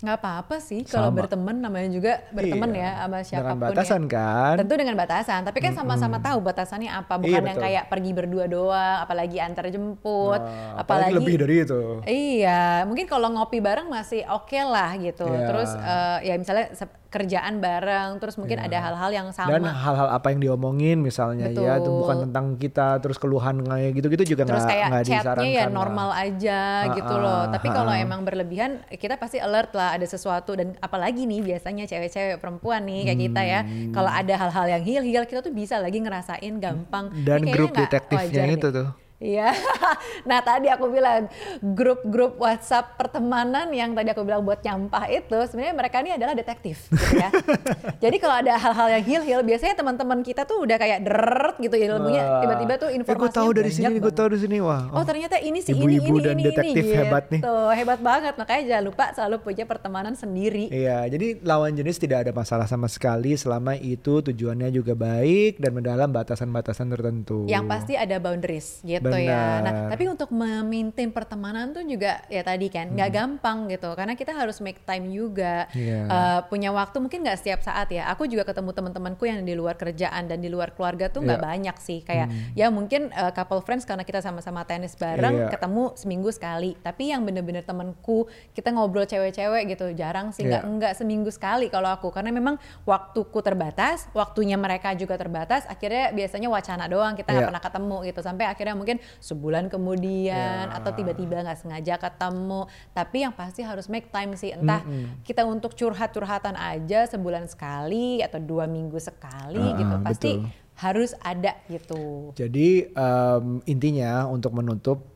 Nggak 0.04 0.18
apa-apa 0.18 0.56
sih 0.58 0.84
kalau 0.84 1.08
berteman 1.10 1.56
namanya 1.56 1.88
juga 1.88 2.12
berteman 2.30 2.70
Iya. 2.70 2.82
ya 2.84 2.90
sama 3.00 3.18
siapa 3.20 3.40
pun 3.42 3.56
Dengan 3.56 3.64
batasan 3.64 4.02
ya. 4.02 4.10
kan? 4.10 4.54
Tentu 4.56 4.74
dengan 4.74 4.94
batasan, 4.94 5.40
tapi 5.42 5.58
kan 5.58 5.72
sama-sama 5.72 6.16
tahu 6.18 6.38
batasannya 6.40 6.90
apa, 6.90 7.14
bukan 7.16 7.32
Iya, 7.32 7.40
yang 7.42 7.56
betul. 7.56 7.64
kayak 7.64 7.84
pergi 7.88 8.10
berdua 8.12 8.44
doang, 8.46 8.96
apalagi 9.00 9.36
antar 9.38 9.64
jemput, 9.66 10.38
Nah, 10.38 10.76
apalagi, 10.76 11.14
lebih 11.14 11.36
dari 11.38 11.56
itu. 11.60 11.80
Iya, 12.04 12.84
mungkin 12.84 13.06
kalau 13.06 13.32
ngopi 13.32 13.58
bareng 13.58 13.88
masih 13.88 14.22
oke 14.26 14.60
lah 14.60 14.92
gitu. 14.96 15.24
Iya. 15.24 15.46
Terus 15.46 15.70
eh, 15.74 16.18
ya 16.22 16.34
misalnya 16.34 16.66
kerjaan 17.06 17.62
bareng, 17.62 18.18
terus 18.18 18.34
mungkin 18.34 18.58
Iya. 18.58 18.66
ada 18.66 18.78
hal-hal 18.82 19.10
yang 19.14 19.28
sama. 19.30 19.46
Dan 19.48 19.62
hal-hal 19.64 20.10
apa 20.10 20.26
yang 20.28 20.42
diomongin 20.42 20.98
misalnya 20.98 21.46
ya, 21.46 21.78
itu 21.78 21.86
Betul. 21.86 21.94
bukan 21.96 22.16
tentang 22.26 22.46
kita, 22.56 22.98
terus 22.98 23.16
keluhan 23.16 23.62
kayak 23.62 23.94
gitu-gitu 23.94 24.24
juga 24.28 24.42
Terus 24.44 24.58
nggak 24.58 24.66
kayak 24.68 24.88
nggak 24.90 25.04
chatnya 25.04 25.20
disarankan 25.22 25.54
ya 25.54 25.62
lah. 25.62 25.70
normal 25.70 26.08
aja 26.10 26.60
Ah, 26.82 26.90
gitu 26.92 27.14
loh. 27.14 27.40
ah, 27.40 27.52
Tapi 27.54 27.66
ah, 27.66 27.72
kalau 27.72 27.92
ah. 27.92 28.02
emang 28.02 28.20
berlebihan, 28.20 28.70
kita 28.90 29.14
pasti 29.14 29.38
alert 29.38 29.70
lah 29.72 29.93
ada 29.96 30.06
sesuatu 30.06 30.58
dan 30.58 30.74
apalagi 30.82 31.26
nih 31.28 31.54
biasanya 31.54 31.84
cewek-cewek 31.86 32.42
perempuan 32.42 32.82
nih 32.84 33.12
kayak 33.12 33.20
kita 33.30 33.42
ya. 33.46 33.60
Hmm. 33.62 33.92
Kalau 33.94 34.10
ada 34.10 34.34
hal-hal 34.34 34.66
yang 34.78 34.82
hil-hil 34.82 35.24
kita 35.28 35.40
tuh 35.40 35.54
bisa 35.54 35.78
lagi 35.78 36.02
ngerasain 36.02 36.54
gampang. 36.58 37.14
Dan 37.22 37.46
grup 37.46 37.72
detektifnya 37.76 38.44
itu 38.50 38.68
tuh. 38.72 39.03
Iya. 39.22 39.54
nah 40.28 40.42
tadi 40.42 40.66
aku 40.66 40.90
bilang 40.90 41.30
grup-grup 41.62 42.36
WhatsApp 42.36 42.98
pertemanan 42.98 43.70
yang 43.70 43.94
tadi 43.94 44.10
aku 44.10 44.26
bilang 44.26 44.42
buat 44.42 44.58
nyampah 44.60 45.06
itu 45.06 45.38
sebenarnya 45.46 45.74
mereka 45.74 45.96
ini 46.02 46.10
adalah 46.12 46.34
detektif 46.34 46.90
gitu 46.90 47.14
ya. 47.16 47.30
Jadi 48.04 48.16
kalau 48.18 48.36
ada 48.42 48.58
hal-hal 48.58 48.88
yang 48.98 49.04
hil-hil 49.06 49.40
biasanya 49.46 49.78
teman-teman 49.78 50.20
kita 50.20 50.42
tuh 50.42 50.66
udah 50.66 50.76
kayak 50.76 51.06
deret 51.06 51.56
gitu 51.56 51.76
ilmunya 51.78 52.22
Wah. 52.26 52.40
tiba-tiba 52.42 52.74
tuh 52.76 52.88
Eh, 52.90 52.98
informasinya 52.98 53.22
gue 53.22 53.30
tahu 53.32 53.50
dari 53.54 53.70
banyak 53.70 53.78
sini, 53.78 53.94
gue 54.02 54.12
tahu 54.12 54.26
dari 54.34 54.40
sini. 54.42 54.56
Wah, 54.58 54.82
Oh, 54.90 55.04
ternyata 55.06 55.36
ini 55.38 55.58
sih 55.62 55.72
ini 55.72 55.96
ini 55.98 56.18
dan 56.20 56.36
ini 56.36 56.44
detektif 56.44 56.84
ini 56.84 56.94
hebat 56.94 57.24
nih. 57.30 57.40
gitu. 57.40 57.56
Hebat 57.70 58.00
banget. 58.02 58.34
Makanya 58.34 58.62
jangan 58.66 58.84
lupa 58.84 59.04
selalu 59.14 59.36
punya 59.40 59.64
pertemanan 59.64 60.14
sendiri. 60.14 60.68
Iya, 60.68 61.06
jadi 61.06 61.38
lawan 61.40 61.72
jenis 61.72 61.96
tidak 61.96 62.26
ada 62.28 62.32
masalah 62.34 62.66
sama 62.66 62.90
sekali 62.90 63.38
selama 63.38 63.78
itu 63.78 64.20
tujuannya 64.20 64.68
juga 64.68 64.92
baik 64.92 65.62
dan 65.62 65.70
mendalam 65.72 66.10
batasan-batasan 66.10 66.90
tertentu. 66.90 67.46
Yang 67.46 67.64
pasti 67.70 67.92
ada 67.94 68.16
boundaries 68.18 68.82
gitu 68.82 69.03
ya. 69.12 69.60
Nah, 69.60 69.72
Benar. 69.74 69.90
tapi 69.92 70.04
untuk 70.08 70.30
memaintain 70.30 71.10
pertemanan 71.10 71.72
tuh 71.72 71.82
juga 71.82 72.22
ya 72.28 72.40
tadi 72.40 72.70
kan 72.70 72.88
nggak 72.92 73.10
gampang 73.10 73.68
gitu. 73.68 73.90
Karena 73.92 74.14
kita 74.14 74.32
harus 74.32 74.62
make 74.62 74.80
time 74.84 75.10
juga. 75.10 75.66
Iya. 75.74 76.00
Eh, 76.06 76.40
punya 76.48 76.70
waktu 76.70 76.96
mungkin 76.98 77.24
nggak 77.24 77.38
setiap 77.40 77.60
saat 77.60 77.90
ya. 77.90 78.08
Aku 78.12 78.24
juga 78.24 78.46
ketemu 78.46 78.70
teman-temanku 78.70 79.24
yang 79.26 79.42
di 79.42 79.52
luar 79.52 79.74
kerjaan 79.74 80.30
dan 80.30 80.38
di 80.38 80.48
luar 80.48 80.72
keluarga 80.72 81.10
tuh 81.10 81.20
nggak 81.20 81.40
Iya. 81.40 81.48
banyak 81.50 81.76
sih. 81.78 82.00
Kayak 82.00 82.28
ya 82.54 82.70
mungkin 82.70 83.10
eh, 83.10 83.32
couple 83.32 83.60
friends 83.60 83.84
karena 83.84 84.06
kita 84.06 84.22
sama-sama 84.22 84.62
tenis 84.64 84.94
bareng 84.94 85.46
Iya. 85.46 85.48
ketemu 85.50 85.92
seminggu 85.98 86.30
sekali. 86.30 86.78
Tapi 86.78 87.10
yang 87.10 87.26
bener-bener 87.26 87.64
temanku 87.64 88.28
kita 88.52 88.70
ngobrol 88.70 89.04
cewek-cewek 89.04 89.66
gitu 89.68 89.90
jarang 89.92 90.30
sih. 90.30 90.46
Nggak 90.46 90.62
Iya. 90.62 90.72
nggak 90.74 90.92
seminggu 90.94 91.28
sekali 91.28 91.66
kalau 91.68 91.90
aku 91.90 92.08
karena 92.08 92.30
memang 92.30 92.56
waktuku 92.84 93.40
terbatas, 93.40 94.06
waktunya 94.12 94.54
mereka 94.54 94.92
juga 94.94 95.16
terbatas. 95.16 95.64
Akhirnya 95.66 96.12
biasanya 96.12 96.48
wacana 96.48 96.84
doang 96.86 97.14
kita 97.14 97.32
nggak 97.32 97.42
Iya. 97.42 97.50
pernah 97.50 97.62
ketemu 97.62 97.96
gitu 98.06 98.20
sampai 98.20 98.44
akhirnya 98.46 98.74
mungkin 98.74 98.93
sebulan 99.18 99.68
kemudian 99.68 100.66
Ya. 100.66 100.74
atau 100.74 100.90
tiba-tiba 100.90 101.40
nggak 101.40 101.60
sengaja 101.60 101.94
ketemu. 101.96 102.66
Tapi 102.90 103.16
yang 103.20 103.32
pasti 103.32 103.60
harus 103.60 103.86
make 103.86 104.08
time 104.08 104.34
sih 104.34 104.50
entah 104.50 104.82
kita 105.22 105.44
untuk 105.44 105.72
curhat-curhatan 105.72 106.54
aja 106.54 107.06
sebulan 107.06 107.46
sekali 107.46 108.20
atau 108.20 108.36
dua 108.36 108.64
minggu 108.64 108.96
sekali 108.96 109.62
Ah, 109.62 109.76
gitu 109.76 109.94
pasti 110.00 110.30
betul. 110.36 110.50
harus 110.74 111.10
ada 111.18 111.54
gitu. 111.66 112.34
Jadi 112.34 112.88
em, 112.88 113.46
intinya 113.64 114.26
untuk 114.26 114.50
menutup, 114.52 115.06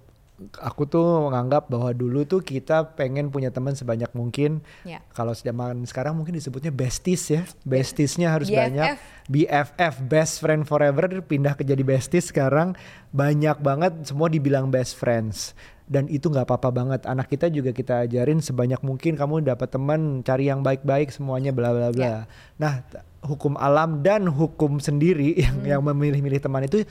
aku 0.63 0.87
tuh 0.87 1.27
menganggap 1.27 1.67
bahwa 1.67 1.91
dulu 1.91 2.23
tuh 2.23 2.39
kita 2.39 2.95
pengen 2.95 3.29
punya 3.29 3.51
teman 3.51 3.75
sebanyak 3.75 4.07
mungkin. 4.15 4.63
Ya. 4.87 5.03
Kalau 5.11 5.35
zaman 5.35 5.83
sekarang 5.83 6.15
mungkin 6.15 6.39
disebutnya 6.39 6.71
besties 6.71 7.27
ya, 7.27 7.43
bestiesnya 7.67 8.31
harus 8.31 8.47
BFF. 8.47 8.59
banyak. 8.63 8.89
BFF, 9.29 9.95
best 10.07 10.39
friend 10.39 10.63
forever, 10.65 11.21
pindah 11.27 11.59
ke 11.59 11.67
jadi 11.67 11.83
besties 11.83 12.31
sekarang 12.31 12.79
banyak 13.11 13.59
banget 13.59 13.93
semua 14.07 14.31
dibilang 14.31 14.71
best 14.71 14.95
friends. 14.95 15.59
Dan 15.89 16.05
itu 16.07 16.29
nggak 16.29 16.45
apa-apa 16.45 16.69
banget. 16.71 17.01
Anak 17.09 17.33
kita 17.33 17.49
juga 17.49 17.73
kita 17.73 18.05
ajarin 18.05 18.45
sebanyak 18.45 18.79
mungkin 18.85 19.17
kamu 19.17 19.41
dapat 19.43 19.73
teman, 19.73 20.21
cari 20.21 20.47
yang 20.47 20.61
baik-baik 20.61 21.09
semuanya 21.09 21.49
bla 21.51 21.73
bla 21.73 21.89
bla. 21.91 22.05
Ya. 22.05 22.19
Nah, 22.61 22.85
hukum 23.25 23.57
alam 23.57 24.05
dan 24.05 24.29
hukum 24.29 24.79
sendiri 24.79 25.35
yang 25.35 25.57
Hmm. 25.59 25.67
yang 25.67 25.83
memilih-milih 25.83 26.39
teman 26.39 26.69
itu 26.69 26.85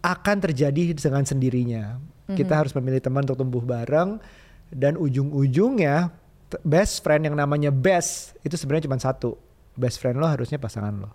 akan 0.00 0.36
terjadi 0.40 0.96
dengan 0.96 1.28
sendirinya. 1.28 2.00
Kita 2.36 2.54
harus 2.60 2.72
memilih 2.76 3.00
teman 3.02 3.24
untuk 3.24 3.38
tumbuh 3.38 3.62
bareng 3.62 4.20
dan 4.70 4.94
ujung-ujungnya 4.94 6.14
best 6.66 7.02
friend 7.06 7.30
yang 7.30 7.36
namanya 7.38 7.70
best 7.70 8.34
itu 8.42 8.58
sebenarnya 8.58 8.90
cuma 8.90 8.98
satu. 8.98 9.38
Best 9.78 10.02
friend 10.02 10.18
lo 10.18 10.26
harusnya 10.26 10.58
pasangan 10.58 10.92
lo. 10.98 11.10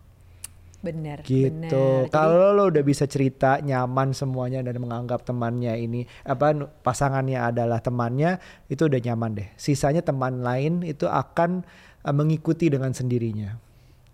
Bener. 0.86 1.25
Gitu. 1.25 1.86
Kalau 2.13 2.54
lo 2.54 2.69
udah 2.69 2.84
bisa 2.86 3.10
cerita 3.10 3.58
nyaman 3.58 4.13
semuanya 4.13 4.62
dan 4.62 4.78
menganggap 4.78 5.25
temannya 5.25 5.73
ini 5.82 6.06
apa 6.21 6.54
pasangannya 6.86 7.41
adalah 7.41 7.82
temannya, 7.82 8.38
itu 8.69 8.86
udah 8.86 9.01
nyaman 9.01 9.32
deh. 9.34 9.49
Sisanya 9.58 10.06
teman 10.06 10.45
lain 10.45 10.86
itu 10.86 11.10
akan 11.10 11.65
eh, 12.06 12.13
mengikuti 12.13 12.69
dengan 12.69 12.93
sendirinya. 12.93 13.58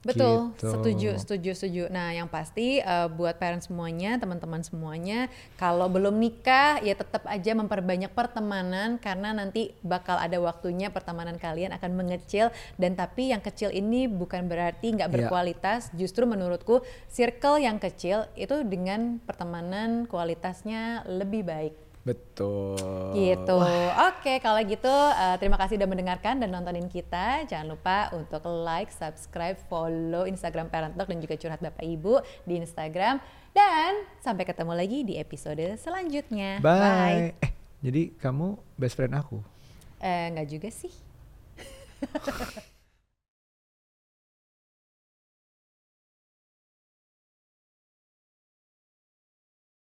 Betul, 0.01 0.49
Gitu. 0.57 0.65
setuju, 0.65 1.09
setuju, 1.15 1.49
setuju. 1.53 1.83
Nah, 1.87 2.09
yang 2.09 2.25
pasti 2.25 2.81
eh, 2.81 3.07
buat 3.07 3.37
parents 3.37 3.69
semuanya, 3.69 4.17
teman-teman 4.17 4.65
semuanya, 4.65 5.29
kalau 5.55 5.85
belum 5.85 6.17
nikah 6.17 6.81
ya 6.81 6.97
tetap 6.97 7.21
aja 7.29 7.53
memperbanyak 7.53 8.09
pertemanan 8.09 8.97
karena 8.97 9.29
nanti 9.29 9.77
bakal 9.81 10.17
ada 10.17 10.41
waktunya 10.41 10.89
pertemanan 10.89 11.37
kalian 11.37 11.69
akan 11.77 11.93
mengecil 11.93 12.49
dan 12.75 12.97
tapi 12.97 13.29
yang 13.29 13.45
kecil 13.45 13.69
ini 13.69 14.09
bukan 14.09 14.49
berarti 14.49 14.89
nggak 14.89 15.05
Iya. 15.05 15.15
berkualitas. 15.21 15.93
Justru 15.93 16.25
menurutku 16.25 16.81
circle 17.05 17.61
yang 17.61 17.77
kecil 17.77 18.25
itu 18.33 18.65
dengan 18.65 19.21
pertemanan 19.21 20.09
kualitasnya 20.09 21.05
lebih 21.05 21.45
baik. 21.45 21.73
Betul. 22.01 23.13
Gitu. 23.13 23.57
Oke, 24.09 24.41
kalau 24.41 24.57
gitu 24.65 24.89
eh, 24.89 25.35
terima 25.37 25.57
kasih 25.61 25.77
udah 25.77 25.89
mendengarkan 25.89 26.41
dan 26.41 26.49
nontonin 26.49 26.89
kita. 26.89 27.45
Jangan 27.45 27.67
lupa 27.69 28.09
untuk 28.17 28.41
like, 28.65 28.89
subscribe, 28.89 29.57
follow 29.69 30.25
Instagram 30.25 30.73
Parent 30.73 30.97
Talk 30.97 31.05
dan 31.09 31.21
juga 31.21 31.37
curhat 31.37 31.61
Bapak 31.61 31.85
Ibu 31.85 32.25
di 32.49 32.57
Instagram. 32.57 33.21
Dan 33.51 34.07
sampai 34.23 34.47
ketemu 34.47 34.73
lagi 34.73 34.99
di 35.05 35.13
episode 35.21 35.77
selanjutnya. 35.77 36.57
Bye. 36.63 37.37
Eh, 37.37 37.51
jadi 37.85 38.15
kamu 38.17 38.57
best 38.79 38.97
friend 38.97 39.13
aku. 39.13 39.43
Eh, 40.01 40.33
nggak 40.33 40.47
juga 40.49 40.69
sih. 40.73 40.93